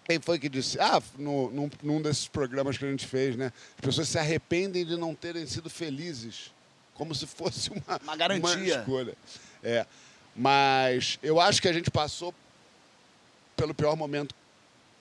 [0.04, 0.78] Quem foi que disse?
[0.80, 3.52] Ah, no, num, num desses programas que a gente fez, né?
[3.76, 6.52] As pessoas se arrependem de não terem sido felizes.
[6.94, 8.78] Como se fosse uma, Uma garantia.
[8.80, 9.16] escolha.
[9.62, 9.86] É.
[10.34, 12.34] Mas eu acho que a gente passou
[13.56, 14.34] pelo pior momento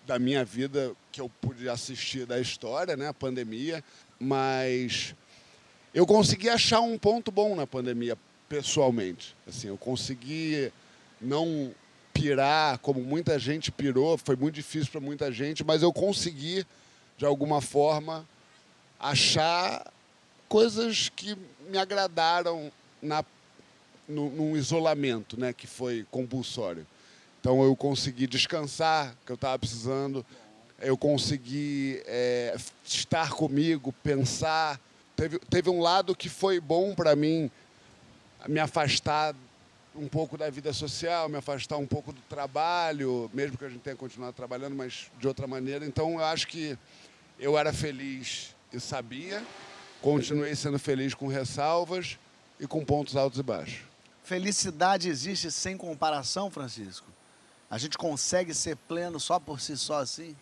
[0.05, 3.07] da minha vida que eu pude assistir da história, né?
[3.07, 3.83] A pandemia.
[4.19, 5.15] Mas
[5.93, 9.35] eu consegui achar um ponto bom na pandemia, pessoalmente.
[9.47, 10.71] Assim, eu consegui
[11.19, 11.73] não
[12.13, 16.65] pirar como muita gente pirou, foi muito difícil para muita gente, mas eu consegui,
[17.17, 18.27] de alguma forma,
[18.99, 19.91] achar
[20.47, 21.37] coisas que
[21.69, 22.71] me agradaram
[23.01, 23.23] na,
[24.07, 26.85] no, num isolamento, né, que foi compulsório.
[27.39, 30.25] Então eu consegui descansar, que eu estava precisando,
[30.79, 34.79] eu consegui é, estar comigo, pensar.
[35.15, 37.49] Teve, teve um lado que foi bom para mim,
[38.47, 39.35] me afastar
[39.95, 43.81] um pouco da vida social, me afastar um pouco do trabalho, mesmo que a gente
[43.81, 45.85] tenha continuado trabalhando, mas de outra maneira.
[45.85, 46.77] Então eu acho que
[47.39, 49.43] eu era feliz e sabia,
[50.01, 52.17] continuei sendo feliz com ressalvas
[52.59, 53.81] e com pontos altos e baixos.
[54.23, 57.07] Felicidade existe sem comparação, Francisco?
[57.69, 60.35] A gente consegue ser pleno só por si só assim?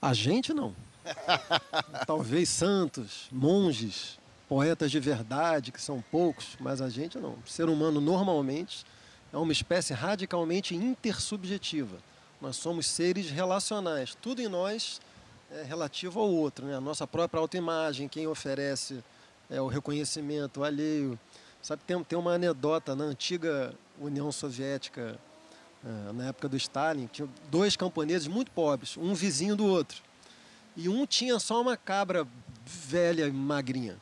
[0.00, 0.74] A gente não.
[2.06, 7.36] Talvez santos, monges, poetas de verdade, que são poucos, mas a gente não.
[7.44, 8.84] O ser humano normalmente
[9.32, 11.98] é uma espécie radicalmente intersubjetiva.
[12.40, 14.16] Nós somos seres relacionais.
[14.20, 15.00] Tudo em nós
[15.50, 16.66] é relativo ao outro.
[16.66, 16.76] Né?
[16.76, 19.02] A nossa própria autoimagem, quem oferece
[19.50, 21.18] é, o reconhecimento alheio.
[21.62, 25.18] Sabe, tem, tem uma anedota na antiga União Soviética,
[25.84, 30.02] é, na época do Stalin, tinha dois camponeses muito pobres, um vizinho do outro.
[30.76, 32.26] E um tinha só uma cabra
[32.64, 33.96] velha e magrinha.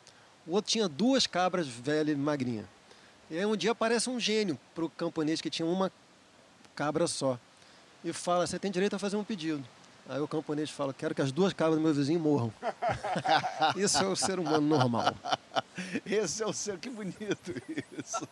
[0.46, 2.64] O outro tinha duas cabras velhas e magrinha.
[3.30, 5.90] E aí um dia aparece um gênio para o camponês que tinha uma
[6.74, 7.38] cabra só.
[8.04, 9.64] E fala, você tem direito a fazer um pedido.
[10.07, 12.52] Aí o camponês fala, quero que as duas cabras do meu vizinho morram.
[13.74, 15.14] Isso é o ser humano normal.
[16.04, 17.54] Esse é o seu, que bonito
[17.98, 18.28] isso.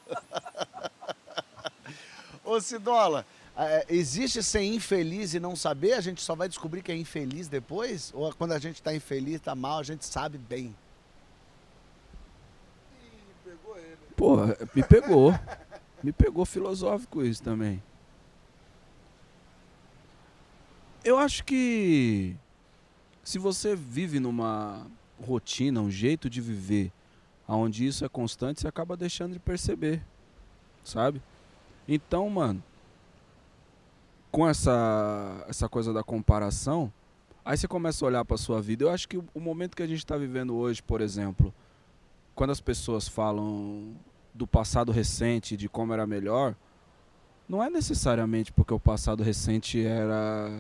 [2.44, 3.24] Ô Cidola,
[3.56, 5.94] é, existe ser infeliz e não saber?
[5.94, 8.12] A gente só vai descobrir que é infeliz depois?
[8.14, 10.74] Ou quando a gente está infeliz, está mal, a gente sabe bem?
[14.22, 14.36] Pô,
[14.72, 15.34] me pegou.
[16.00, 17.82] Me pegou filosófico isso também.
[21.04, 22.36] Eu acho que
[23.24, 24.86] se você vive numa
[25.20, 26.92] rotina, um jeito de viver,
[27.48, 30.00] onde isso é constante, você acaba deixando de perceber,
[30.84, 31.20] sabe?
[31.88, 32.62] Então, mano,
[34.30, 36.92] com essa essa coisa da comparação,
[37.44, 38.84] aí você começa a olhar para sua vida.
[38.84, 41.52] Eu acho que o momento que a gente está vivendo hoje, por exemplo,
[42.36, 43.96] quando as pessoas falam
[44.34, 46.54] do passado recente, de como era melhor,
[47.48, 50.50] não é necessariamente porque o passado recente era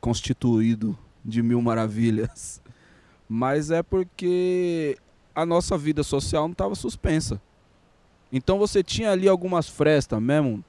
[0.00, 2.60] constituído de mil maravilhas,
[3.28, 4.98] mas é porque
[5.34, 7.40] a nossa vida social não estava suspensa.
[8.32, 10.64] Então você tinha ali algumas frestas mesmo,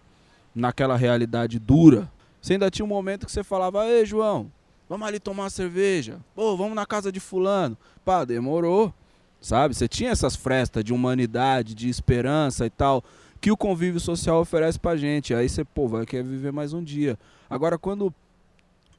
[0.54, 2.12] naquela realidade dura.
[2.42, 4.52] Você ainda tinha um momento que você falava, ei João,
[4.90, 6.20] vamos ali tomar uma cerveja.
[6.36, 7.78] Pô, vamos na casa de fulano.
[8.04, 8.94] Pá, demorou.
[9.42, 9.74] Sabe?
[9.74, 13.04] Você tinha essas frestas de humanidade, de esperança e tal,
[13.42, 15.34] que o convívio social oferece pra gente.
[15.34, 17.18] Aí você, pô, vai querer viver mais um dia.
[17.50, 18.14] Agora, quando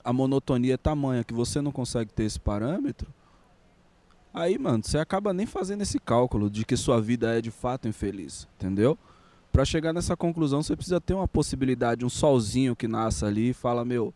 [0.05, 3.09] a monotonia é tamanha que você não consegue ter esse parâmetro,
[4.35, 7.87] aí, mano, você acaba nem fazendo esse cálculo de que sua vida é de fato
[7.87, 8.99] infeliz, entendeu?
[9.53, 13.55] Pra chegar nessa conclusão, você precisa ter uma possibilidade, um solzinho que nasce ali e
[13.55, 14.13] fala, meu,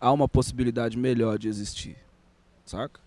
[0.00, 1.96] há uma possibilidade melhor de existir,
[2.64, 3.05] saca?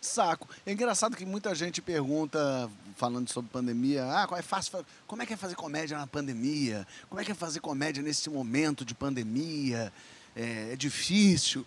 [0.00, 0.48] Saco.
[0.64, 5.26] É engraçado que muita gente pergunta, falando sobre pandemia, ah, como é fácil, como é
[5.26, 6.86] que é fazer comédia na pandemia?
[7.08, 9.92] Como é que é fazer comédia nesse momento de pandemia?
[10.34, 11.66] É, é difícil.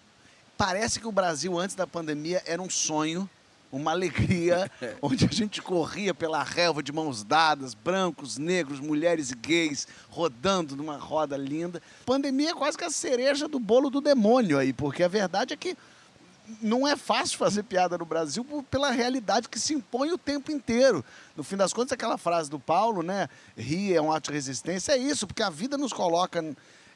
[0.58, 3.30] Parece que o Brasil, antes da pandemia, era um sonho,
[3.72, 9.36] uma alegria, onde a gente corria pela relva de mãos dadas, brancos, negros, mulheres e
[9.36, 11.82] gays, rodando numa roda linda.
[12.06, 15.58] Pandemia é quase que a cereja do bolo do demônio aí, porque a verdade é
[15.58, 15.76] que
[16.62, 21.04] não é fácil fazer piada no Brasil pela realidade que se impõe o tempo inteiro.
[21.36, 23.30] No fim das contas, aquela frase do Paulo, né?
[23.58, 26.44] Rir é um ato de resistência, é isso, porque a vida nos coloca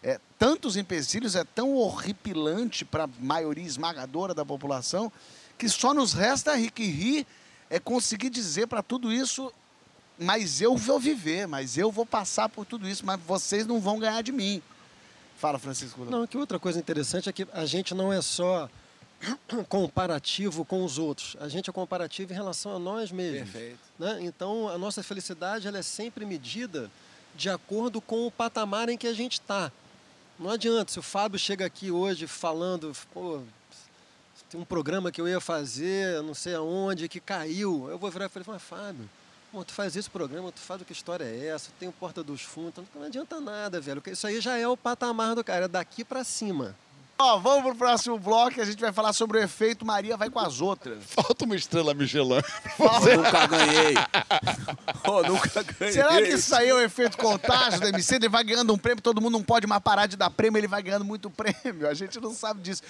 [0.04, 5.12] é, tantos empecilhos, é tão horripilante para a maioria esmagadora da população,
[5.58, 6.72] que só nos resta rir.
[6.72, 7.28] Que rir
[7.70, 9.52] é conseguir dizer para tudo isso,
[10.20, 14.00] mas eu vou viver, mas eu vou passar por tudo isso, mas vocês não vão
[14.00, 14.62] ganhar de mim.
[15.38, 16.04] Fala, Francisco.
[16.06, 18.68] Não, que outra coisa interessante é que a gente não é só
[19.68, 23.50] comparativo com os outros, a gente é comparativo em relação a nós mesmos.
[23.52, 23.80] Perfeito.
[23.98, 24.20] né?
[24.22, 26.90] Então, a nossa felicidade ela é sempre medida
[27.36, 29.72] de acordo com o patamar em que a gente está.
[30.40, 33.42] Não adianta, se o Fábio chega aqui hoje falando, pô,
[34.50, 38.26] tem um programa que eu ia fazer, não sei aonde, que caiu, eu vou virar
[38.26, 39.10] e falar, mas Fábio,
[39.52, 42.24] pô, tu faz esse programa, tu faz o que história é essa, tem o Porta
[42.24, 44.02] dos Fundos, não adianta nada, velho.
[44.08, 46.76] Isso aí já é o patamar do cara, é daqui pra cima.
[47.20, 50.38] Ó, vamos pro próximo bloco, a gente vai falar sobre o efeito Maria vai com
[50.40, 51.04] as outras.
[51.08, 52.36] Falta uma estrela Michelin.
[52.78, 53.96] Nunca ganhei.
[55.08, 55.94] Ô, nunca ganhei.
[55.94, 58.16] Será que isso aí é o efeito contágio do MC?
[58.16, 60.68] Ele vai ganhando um prêmio, todo mundo não pode mais parar de dar prêmio, ele
[60.68, 61.88] vai ganhando muito prêmio.
[61.90, 62.84] A gente não sabe disso.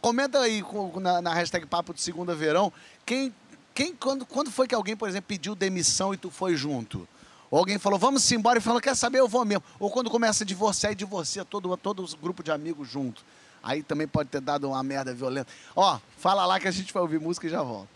[0.00, 2.72] Comenta aí com- na, na hashtag Papo de Segunda Verão,
[3.04, 3.34] quem,
[3.74, 7.06] quem quando, quando foi que alguém, por exemplo, pediu demissão e tu foi junto?
[7.50, 9.62] Ou alguém falou, vamos embora, e falou, quer saber, eu vou mesmo.
[9.78, 13.22] Ou quando começa a divorciar e divorcia todo, todo o grupo de amigos junto.
[13.64, 15.50] Aí também pode ter dado uma merda violenta.
[15.74, 17.88] Ó, fala lá que a gente vai ouvir música e já volta.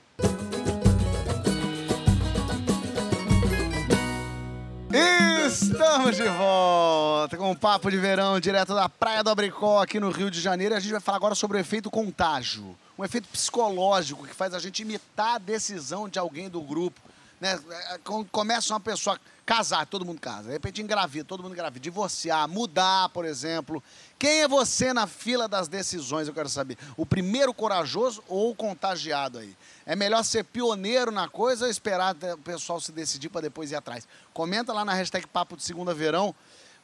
[5.46, 10.11] Estamos de volta com um papo de verão direto da Praia do Abricó, aqui no
[10.11, 10.74] Rio de Janeiro.
[10.74, 12.74] E a gente vai falar agora sobre o efeito contágio.
[12.98, 17.00] Um efeito psicológico que faz a gente imitar a decisão de alguém do grupo.
[17.40, 17.59] Né?
[17.90, 20.44] É, Quando começa uma pessoa a casar, todo mundo casa.
[20.48, 21.81] De repente engravida, todo mundo engravida.
[21.81, 23.83] Divorciar, mudar, por exemplo.
[24.18, 26.77] Quem é você na fila das decisões, eu quero saber.
[26.96, 29.57] O primeiro corajoso ou o contagiado aí?
[29.87, 33.77] É melhor ser pioneiro na coisa ou esperar o pessoal se decidir para depois ir
[33.77, 34.07] atrás?
[34.35, 36.35] Comenta lá na hashtag Papo de Segunda Verão.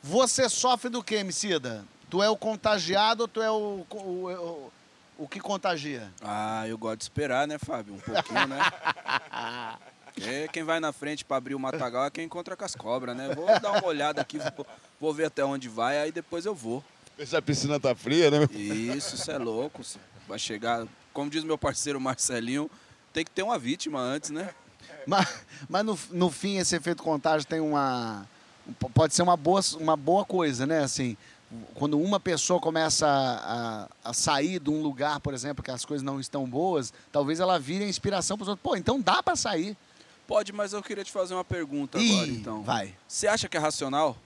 [0.03, 1.85] Você sofre do que, Emicida?
[2.11, 4.73] Tu é o contagiado ou tu é o, o, o,
[5.19, 6.13] o que contagia?
[6.23, 7.95] Ah, eu gosto de esperar, né, Fábio?
[7.95, 8.59] Um pouquinho, né?
[10.23, 13.17] É, quem vai na frente pra abrir o matagal é quem encontra com as cobras,
[13.17, 13.35] né?
[13.35, 14.67] Vou dar uma olhada aqui, vou,
[15.01, 16.85] vou ver até onde vai, aí depois eu vou.
[17.17, 18.49] Ver se a piscina tá fria, né?
[18.53, 19.83] Isso, isso é louco.
[20.29, 22.71] Vai chegar, como diz meu parceiro Marcelinho,
[23.13, 24.51] tem que ter uma vítima antes, né?
[25.07, 28.27] Mas, mas no, no fim, esse efeito contágio tem uma.
[28.95, 30.81] Pode ser uma boa, uma boa coisa, né?
[30.83, 31.17] Assim,
[31.75, 35.85] quando uma pessoa começa a, a, a sair de um lugar, por exemplo, que as
[35.85, 38.63] coisas não estão boas, talvez ela vire a inspiração para os outros.
[38.63, 39.77] Pô, então dá para sair.
[40.27, 42.63] Pode, mas eu queria te fazer uma pergunta Ih, agora, então.
[42.63, 42.95] vai.
[43.07, 44.17] Você acha que é racional?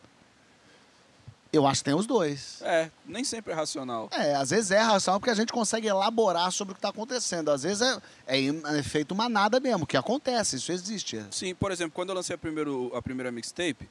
[1.52, 2.60] Eu acho que tem os dois.
[2.62, 4.08] É, nem sempre é racional.
[4.12, 7.50] É, às vezes é racional porque a gente consegue elaborar sobre o que está acontecendo.
[7.50, 11.24] Às vezes é, é, é feito manada mesmo, que acontece, isso existe.
[11.30, 13.88] Sim, por exemplo, quando eu lancei a, primeiro, a primeira mixtape,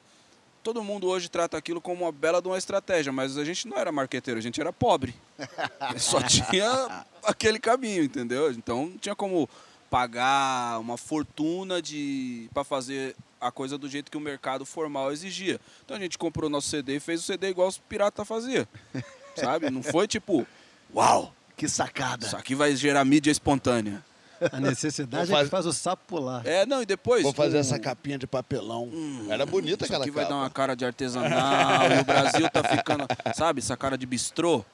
[0.62, 3.76] todo mundo hoje trata aquilo como uma bela de uma estratégia, mas a gente não
[3.76, 5.14] era marqueteiro, a gente era pobre.
[5.98, 8.52] Só tinha aquele caminho, entendeu?
[8.52, 9.50] Então não tinha como
[9.90, 15.60] pagar uma fortuna de para fazer a coisa do jeito que o mercado formal exigia.
[15.84, 18.66] Então a gente comprou nosso CD e fez o CD igual os piratas faziam.
[19.36, 19.70] Sabe?
[19.70, 20.46] Não foi tipo,
[20.94, 22.26] uau, Que sacada.
[22.26, 24.04] isso aqui vai gerar mídia espontânea.
[24.52, 26.46] A necessidade Vou é faz- que faz o sapo pular.
[26.46, 27.24] É, não, e depois.
[27.24, 28.88] Vou fazer o- essa capinha de papelão.
[29.28, 32.62] Era bonita Isso aquela aqui vai dar uma cara de artesanal e o Brasil tá
[32.62, 34.64] ficando, sabe, essa cara de bistrô,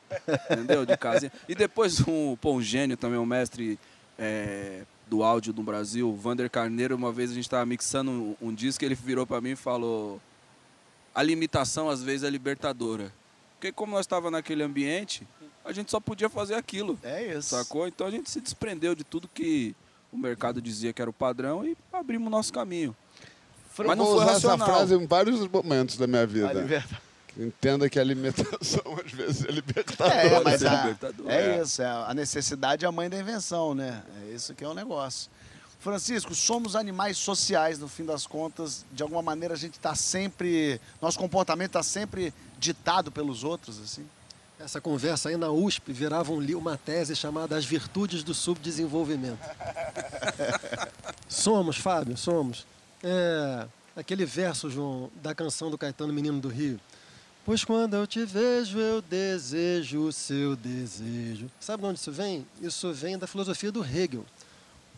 [0.50, 0.84] entendeu?
[0.84, 1.32] De casinha.
[1.48, 3.78] E depois um, pô, um gênio também, um mestre
[4.18, 4.82] é,
[5.14, 8.52] do áudio do Brasil, o Vander Carneiro, uma vez a gente tava mixando um, um
[8.54, 10.20] disco, ele virou para mim e falou:
[11.14, 13.12] a limitação às vezes é libertadora.
[13.54, 15.24] Porque como nós estava naquele ambiente,
[15.64, 16.98] a gente só podia fazer aquilo.
[17.02, 17.50] É isso.
[17.50, 17.86] Sacou?
[17.86, 19.74] Então a gente se desprendeu de tudo que
[20.12, 22.94] o mercado dizia que era o padrão e abrimos o nosso caminho.
[23.78, 24.56] Eu Mas não vou foi usar racional.
[24.56, 26.84] essa frase em vários momentos da minha A vida.
[27.36, 30.14] Entenda que a alimentação às vezes é libertadora.
[30.14, 31.30] É, mas ser a, libertador.
[31.30, 34.02] é isso, é, a necessidade é a mãe da invenção, né?
[34.22, 35.30] É isso que é o negócio.
[35.80, 38.86] Francisco, somos animais sociais, no fim das contas.
[38.92, 40.80] De alguma maneira a gente está sempre.
[41.02, 44.06] Nosso comportamento está sempre ditado pelos outros, assim.
[44.58, 49.38] Essa conversa aí na USP virava um li- uma tese chamada As Virtudes do Subdesenvolvimento.
[51.28, 52.66] somos, Fábio, somos.
[53.02, 53.66] É,
[53.96, 56.80] aquele verso, João, da canção do Caetano Menino do Rio.
[57.44, 61.50] Pois quando eu te vejo, eu desejo o seu desejo.
[61.60, 62.46] Sabe de onde isso vem?
[62.60, 64.24] Isso vem da filosofia do Hegel.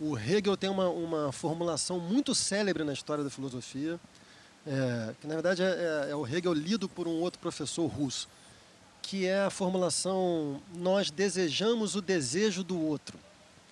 [0.00, 3.98] O Hegel tem uma, uma formulação muito célebre na história da filosofia,
[4.64, 8.28] é, que na verdade é, é- é o Hegel lido por um outro professor russo
[9.02, 13.16] que é a formulação nós desejamos o desejo do outro.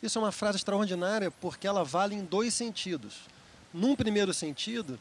[0.01, 3.15] Isso é uma frase extraordinária porque ela vale em dois sentidos.
[3.73, 4.97] Num primeiro sentido,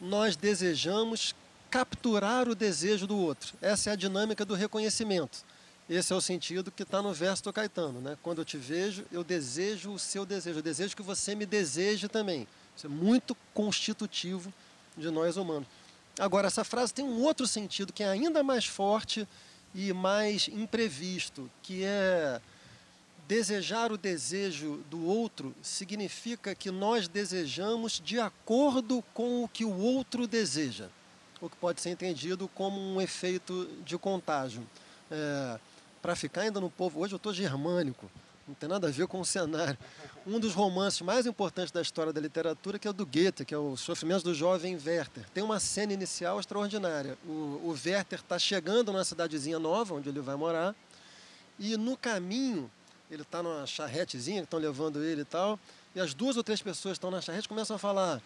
[0.00, 1.34] nós desejamos
[1.72, 3.54] capturar o desejo do outro.
[3.62, 5.42] Essa é a dinâmica do reconhecimento.
[5.88, 7.98] Esse é o sentido que está no verso do Caetano.
[7.98, 8.18] Né?
[8.22, 10.58] Quando eu te vejo, eu desejo o seu desejo.
[10.58, 12.46] Eu desejo que você me deseje também.
[12.76, 14.52] Isso é muito constitutivo
[14.98, 15.66] de nós humanos.
[16.18, 19.26] Agora, essa frase tem um outro sentido que é ainda mais forte
[19.74, 22.38] e mais imprevisto, que é
[23.26, 29.74] desejar o desejo do outro significa que nós desejamos de acordo com o que o
[29.74, 30.90] outro deseja,
[31.42, 34.62] o que pode ser entendido como um efeito de contágio.
[35.10, 35.58] É,
[36.00, 38.08] para ficar ainda no povo, hoje eu estou germânico,
[38.46, 39.76] não tem nada a ver com o cenário.
[40.24, 43.52] Um dos romances mais importantes da história da literatura, que é o do Goethe, que
[43.52, 45.28] é o Sofrimento do Jovem Werther.
[45.34, 47.18] Tem uma cena inicial extraordinária.
[47.26, 50.74] O, o Werther está chegando numa cidadezinha nova, onde ele vai morar,
[51.58, 52.70] e no caminho,
[53.10, 55.58] ele está numa charretezinha, que estão levando ele e tal,
[55.94, 58.22] e as duas ou três pessoas que estão na charrete começam a falar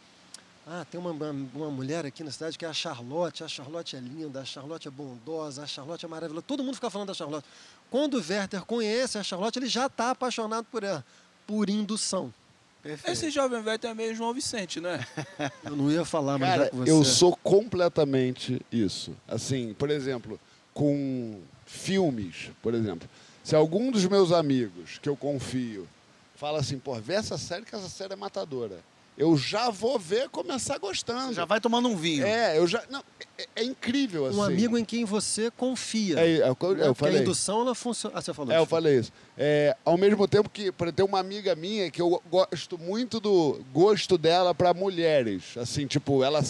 [0.68, 1.12] ah, tem uma,
[1.55, 3.44] uma mulher aqui na cidade que é a Charlotte.
[3.44, 6.42] A Charlotte é linda, a Charlotte é bondosa, a Charlotte é maravilhosa.
[6.42, 7.46] Todo mundo fica falando da Charlotte.
[7.88, 11.05] Quando o Werther conhece a Charlotte, ele já está apaixonado por ela,
[11.46, 12.35] por indução.
[12.83, 13.12] Perfeito.
[13.12, 15.07] Esse jovem velho é meio João Vicente, né?
[15.64, 16.90] Eu não ia falar, mas já que você...
[16.90, 19.16] eu sou completamente isso.
[19.26, 20.38] Assim, por exemplo,
[20.74, 23.09] com filmes, por exemplo.
[23.44, 25.88] Se algum dos meus amigos que eu confio
[26.35, 28.81] fala assim, pô, vê essa série que essa série é matadora.
[29.16, 31.29] Eu já vou ver começar gostando.
[31.29, 32.26] Você já vai tomando um vinho.
[32.26, 32.83] É, eu já.
[32.90, 33.02] Não,
[33.38, 34.37] é, é incrível assim.
[34.37, 36.18] Um amigo em quem você confia.
[36.20, 36.48] É, é, eu, né?
[36.48, 37.20] eu Porque a falei.
[37.22, 38.18] indução, ela funciona...
[38.18, 38.52] Ah, você falou.
[38.52, 38.83] É, eu desculpa.
[38.83, 39.12] falei isso.
[39.38, 43.59] É, ao mesmo tempo que, exemplo, tem uma amiga minha que eu gosto muito do
[43.72, 45.57] gosto dela para mulheres.
[45.57, 46.42] Assim, tipo, ela,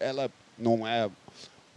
[0.00, 1.10] ela não é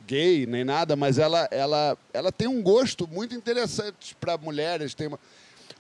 [0.05, 4.93] gay nem nada, mas ela, ela, ela tem um gosto muito interessante para mulheres.
[4.93, 5.19] Tem uma...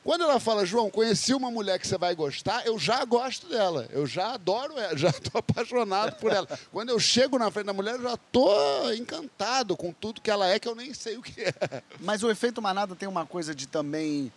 [0.07, 3.89] Quando ela fala, João, conheci uma mulher que você vai gostar, eu já gosto dela.
[3.91, 6.47] Eu já adoro ela, já estou apaixonado por ela.
[6.71, 10.47] Quando eu chego na frente da mulher, eu já estou encantado com tudo que ela
[10.47, 11.83] é, que eu nem sei o que é.
[11.99, 14.31] Mas o efeito manada tem uma coisa de também,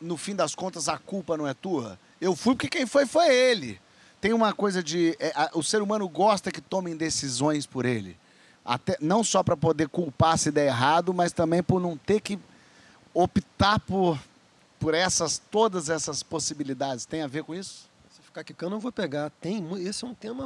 [0.00, 1.98] no fim das contas, a culpa não é tua.
[2.18, 3.78] Eu fui porque quem foi foi ele.
[4.18, 5.14] Tem uma coisa de.
[5.20, 8.16] é, a- o ser humano gosta que tomem decisões por ele.
[8.64, 12.38] Até, não só para poder culpar se der errado, mas também por não ter que
[13.12, 14.18] optar por,
[14.82, 17.06] por essas, todas essas possibilidades.
[17.06, 17.88] Tem a ver com isso?
[18.10, 19.30] Se ficar quicando, eu vou pegar.
[19.40, 20.44] Tem, esse é um tema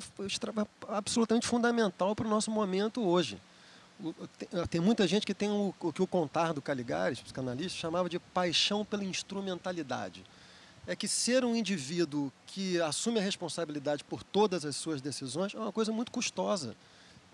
[0.88, 3.38] absolutamente fundamental para o nosso momento hoje.
[3.98, 4.14] O-
[4.68, 8.84] Tem, muita gente que tem o, o que o Contardo Caligares, psicanalista, chamava de paixão
[8.84, 10.22] pela instrumentalidade.
[10.86, 15.58] É que ser um indivíduo que assume a responsabilidade por todas as suas decisões é
[15.58, 16.76] uma coisa muito custosa.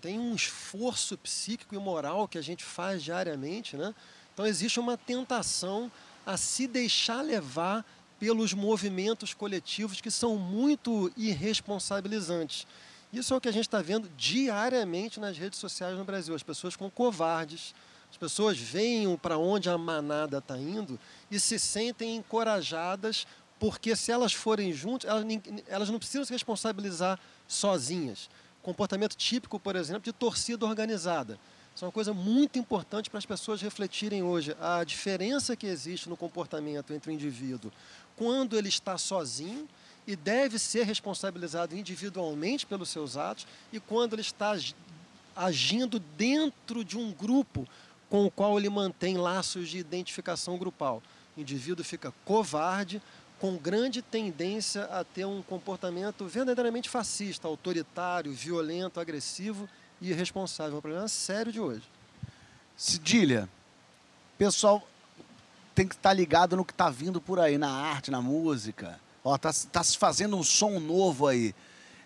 [0.01, 3.93] Tem um esforço psíquico e moral que a gente faz diariamente, né?
[4.33, 5.91] Então existe uma tentação
[6.25, 7.85] a se deixar levar
[8.19, 12.65] pelos movimentos coletivos que são muito irresponsabilizantes.
[13.11, 16.33] Isso é o que a gente está vendo diariamente nas redes sociais no Brasil.
[16.33, 17.75] As pessoas com covardes,
[18.09, 23.27] as pessoas veem para onde a manada está indo e se sentem encorajadas,
[23.59, 25.09] porque se elas forem juntas,
[25.67, 28.29] elas, não precisam se responsabilizar sozinhas.
[28.61, 31.37] Comportamento típico, por exemplo, de torcida organizada.
[31.75, 34.55] Isso é uma coisa muito importante para as pessoas refletirem hoje.
[34.61, 37.71] A diferença que existe no comportamento entre o indivíduo
[38.15, 39.67] quando ele está sozinho
[40.05, 44.75] e deve ser responsabilizado individualmente pelos seus atos e quando ele está agi-
[45.35, 47.67] agindo dentro de um grupo
[48.07, 51.01] com o qual ele mantém laços de identificação grupal.
[51.35, 53.01] O indivíduo fica covarde,
[53.39, 59.67] com grande tendência a ter um comportamento verdadeiramente fascista, autoritário, violento, agressivo
[60.03, 60.75] e irresponsável.
[60.75, 61.83] É um problema sério de hoje.
[62.75, 63.49] Cedilha,
[64.37, 64.85] pessoal
[65.73, 68.99] tem que estar ligado no que está vindo por aí, na arte, na música.
[69.23, 71.55] Ó, tá, tá se fazendo um som novo aí.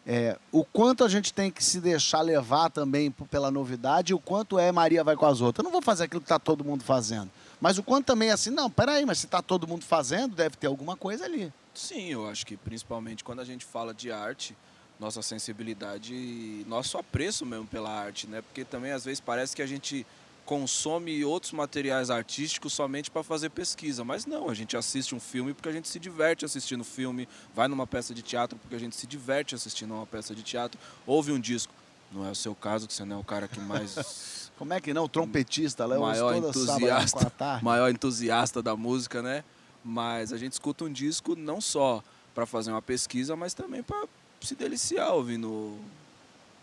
[0.06, 4.20] É, o quanto a gente tem que se deixar levar também pela novidade e o
[4.20, 5.62] quanto é Maria vai com as outras.
[5.62, 7.30] Eu não vou fazer aquilo que está todo mundo fazendo.
[7.60, 10.56] Mas o quanto também é assim, não, peraí, mas se está todo mundo fazendo, deve
[10.56, 11.52] ter alguma coisa ali.
[11.74, 14.56] Sim, eu acho que principalmente quando a gente fala de arte,
[15.00, 18.42] nossa sensibilidade e nosso apreço mesmo pela arte, né?
[18.42, 20.06] Porque também às vezes parece que a gente
[20.46, 25.54] consome outros materiais artísticos somente para fazer pesquisa, mas não, a gente assiste um filme
[25.54, 28.96] porque a gente se diverte assistindo filme, vai numa peça de teatro porque a gente
[28.96, 31.74] se diverte assistindo uma peça de teatro, ouve um disco.
[32.10, 34.82] Não é o seu caso, que você não é o cara que mais Como é
[34.82, 35.04] que não?
[35.04, 37.64] O trompetista, Léo, maior sábado, entusiasta, da tarde.
[37.64, 39.44] maior entusiasta da música, né?
[39.84, 44.08] Mas a gente escuta um disco não só para fazer uma pesquisa, mas também para
[44.41, 45.78] se deliciar ouvindo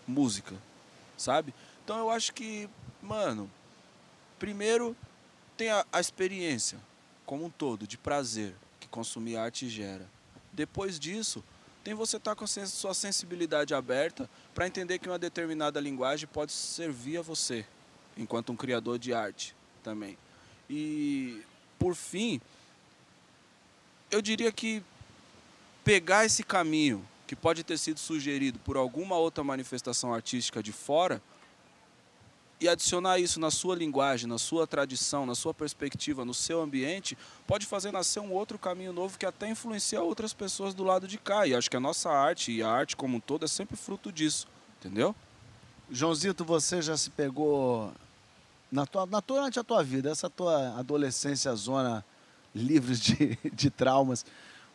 [0.07, 0.55] música,
[1.17, 1.55] sabe?
[1.85, 2.69] Então eu acho que,
[3.03, 3.51] mano,
[4.39, 4.97] primeiro
[5.57, 6.79] tem a, a experiência
[7.27, 10.07] como um todo de prazer que consumir arte gera.
[10.53, 11.43] Depois disso,
[11.83, 16.27] tem você estar com a sen- sua sensibilidade aberta para entender que uma determinada linguagem
[16.27, 17.67] pode servir a você,
[18.17, 20.17] enquanto um criador de arte também.
[20.71, 21.43] E,
[21.79, 22.41] por fim,
[24.11, 24.83] eu diria que
[25.83, 31.23] pegar esse caminho que pode ter sido sugerido por alguma outra manifestação artística de fora
[32.61, 37.17] e adicionar isso na sua linguagem, na sua tradição, na sua perspectiva, no seu ambiente,
[37.47, 41.19] pode fazer nascer um outro caminho novo que até influencia outras pessoas do lado de
[41.19, 41.47] cá.
[41.47, 44.13] E acho que a nossa arte e a arte como um todo é sempre fruto
[44.13, 44.47] disso,
[44.79, 45.15] entendeu?
[45.91, 47.93] Joãozito, você já se pegou
[48.71, 52.05] Na tua, na, durante a tua vida, essa tua adolescência zona
[52.55, 54.25] livre de, de traumas,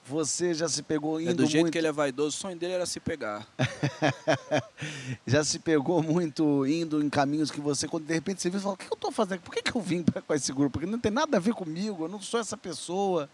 [0.10, 1.72] você já se pegou indo É do jeito muito...
[1.72, 3.48] que ele é vaidoso, o sonho dele era se pegar.
[5.28, 8.64] já se pegou muito indo em caminhos que você, quando de repente você viu, você
[8.64, 9.42] fala, o que eu tô fazendo?
[9.42, 10.72] Por que, que eu vim com esse grupo?
[10.72, 13.30] Porque não tem nada a ver comigo, eu não sou essa pessoa.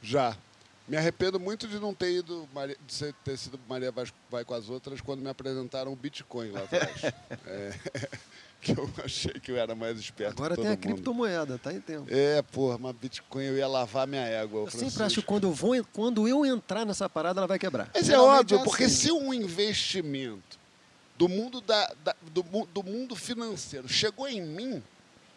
[0.00, 0.36] Já.
[0.86, 2.46] Me arrependo muito de não ter ido,
[2.86, 6.50] de ser- ter sido Maria vai, vai com as outras quando me apresentaram o Bitcoin
[6.50, 7.00] lá atrás.
[7.46, 7.72] É,
[8.60, 10.80] que eu achei que eu era mais esperto Agora que tem a mundo.
[10.82, 12.06] criptomoeda, tá em tempo.
[12.10, 14.62] É, porra, mas Bitcoin eu ia lavar minha égua.
[14.62, 17.90] Eu sempre acho que quando eu, vou, quando eu entrar nessa parada, ela vai quebrar.
[17.94, 18.94] Mas é Geralmente óbvio, é porque assim.
[18.94, 20.58] se um investimento
[21.18, 24.82] do mundo, da, da- do, do mundo financeiro chegou em mim,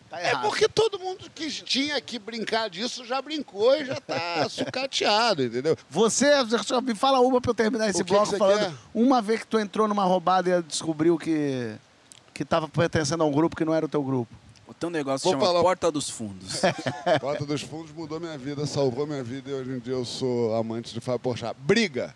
[0.10, 4.48] Tá é porque todo mundo que tinha que brincar disso já brincou e já tá
[4.50, 5.78] sucateado, entendeu?
[5.90, 6.28] Você,
[6.64, 8.60] só me fala uma pra eu terminar esse O que bloco que falando.
[8.60, 8.74] quer?
[8.94, 11.76] Uma vez que tu entrou numa roubada e descobriu que,
[12.34, 14.34] que tava pertencendo a um grupo que não era o teu grupo.
[14.80, 16.62] Tem um negócio Vou chama falar- Porta dos Fundos.
[17.20, 20.54] Porta dos Fundos mudou minha vida, salvou minha vida e hoje em dia eu sou
[20.56, 21.56] amante de Fábio Porchat.
[21.60, 22.14] Briga!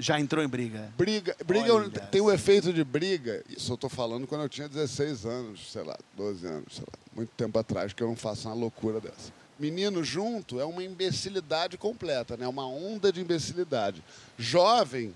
[0.00, 0.92] Já entrou em briga.
[0.96, 3.44] Briga, briga Olha tem um efeito de briga.
[3.48, 6.98] Isso eu tô falando quando eu tinha 16 anos, sei lá, 12 anos, sei lá,
[7.14, 9.32] muito tempo atrás, que eu não faço uma loucura dessa.
[9.58, 12.48] Menino junto é uma imbecilidade completa, né?
[12.48, 14.02] Uma onda de imbecilidade.
[14.38, 15.14] Jovem,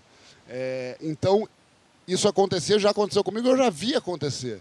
[0.49, 1.49] é, então
[2.07, 4.61] isso acontecia, já aconteceu comigo, eu já vi acontecer,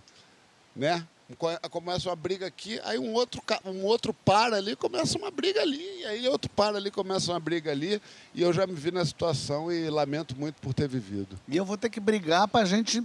[0.74, 1.05] né?
[1.36, 5.61] Co- Começa uma briga aqui, aí um outro, um outro para ali, começa uma briga
[5.61, 8.01] ali, e aí outro para ali, começa uma briga ali,
[8.34, 11.39] e eu já me vi na situação e lamento muito por ter vivido.
[11.47, 13.03] E eu vou ter que brigar pra gente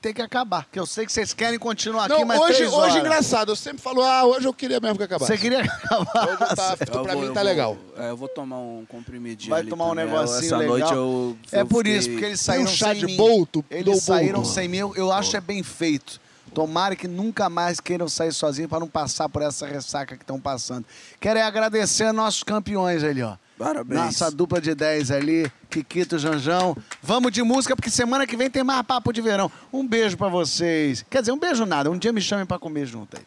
[0.00, 0.62] ter que acabar.
[0.64, 2.92] Porque eu sei que vocês querem continuar aqui, Não, mas hoje, três horas.
[2.92, 5.32] hoje engraçado, eu sempre falo, ah, hoje eu queria mesmo que acabasse.
[5.32, 6.28] Você queria acabar.
[6.28, 7.76] Hoje tá, Eu pra vou- mim tá vou- legal.
[7.96, 10.06] é, eu vou tomar um comprimidinho Vai ali tomar um também.
[10.06, 10.78] negocinho Essa legal.
[10.78, 13.16] noite eu, É eu por fiquei- isso, porque eles saíram um chá sem de mim.
[13.16, 14.48] bolto, Eles saíram bolto.
[14.54, 14.76] sem mim.
[14.76, 16.20] Eu, eu acho é bem feito.
[16.48, 20.40] Tomara que nunca mais queiram sair sozinhos para não passar por essa ressaca que estão
[20.40, 20.84] passando.
[21.20, 23.36] Quero agradecer a nossos campeões ali, ó.
[23.58, 24.00] Parabéns.
[24.00, 26.76] Nossa dupla de 10 ali, Kikito Janjão.
[27.02, 29.50] Vamos de música, porque semana que vem tem mais papo de verão.
[29.72, 31.04] Um beijo pra vocês.
[31.10, 31.90] Quer dizer, um beijo nada.
[31.90, 33.24] Um dia me chamem pra comer junto aí.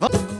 [0.00, 0.37] Vamos.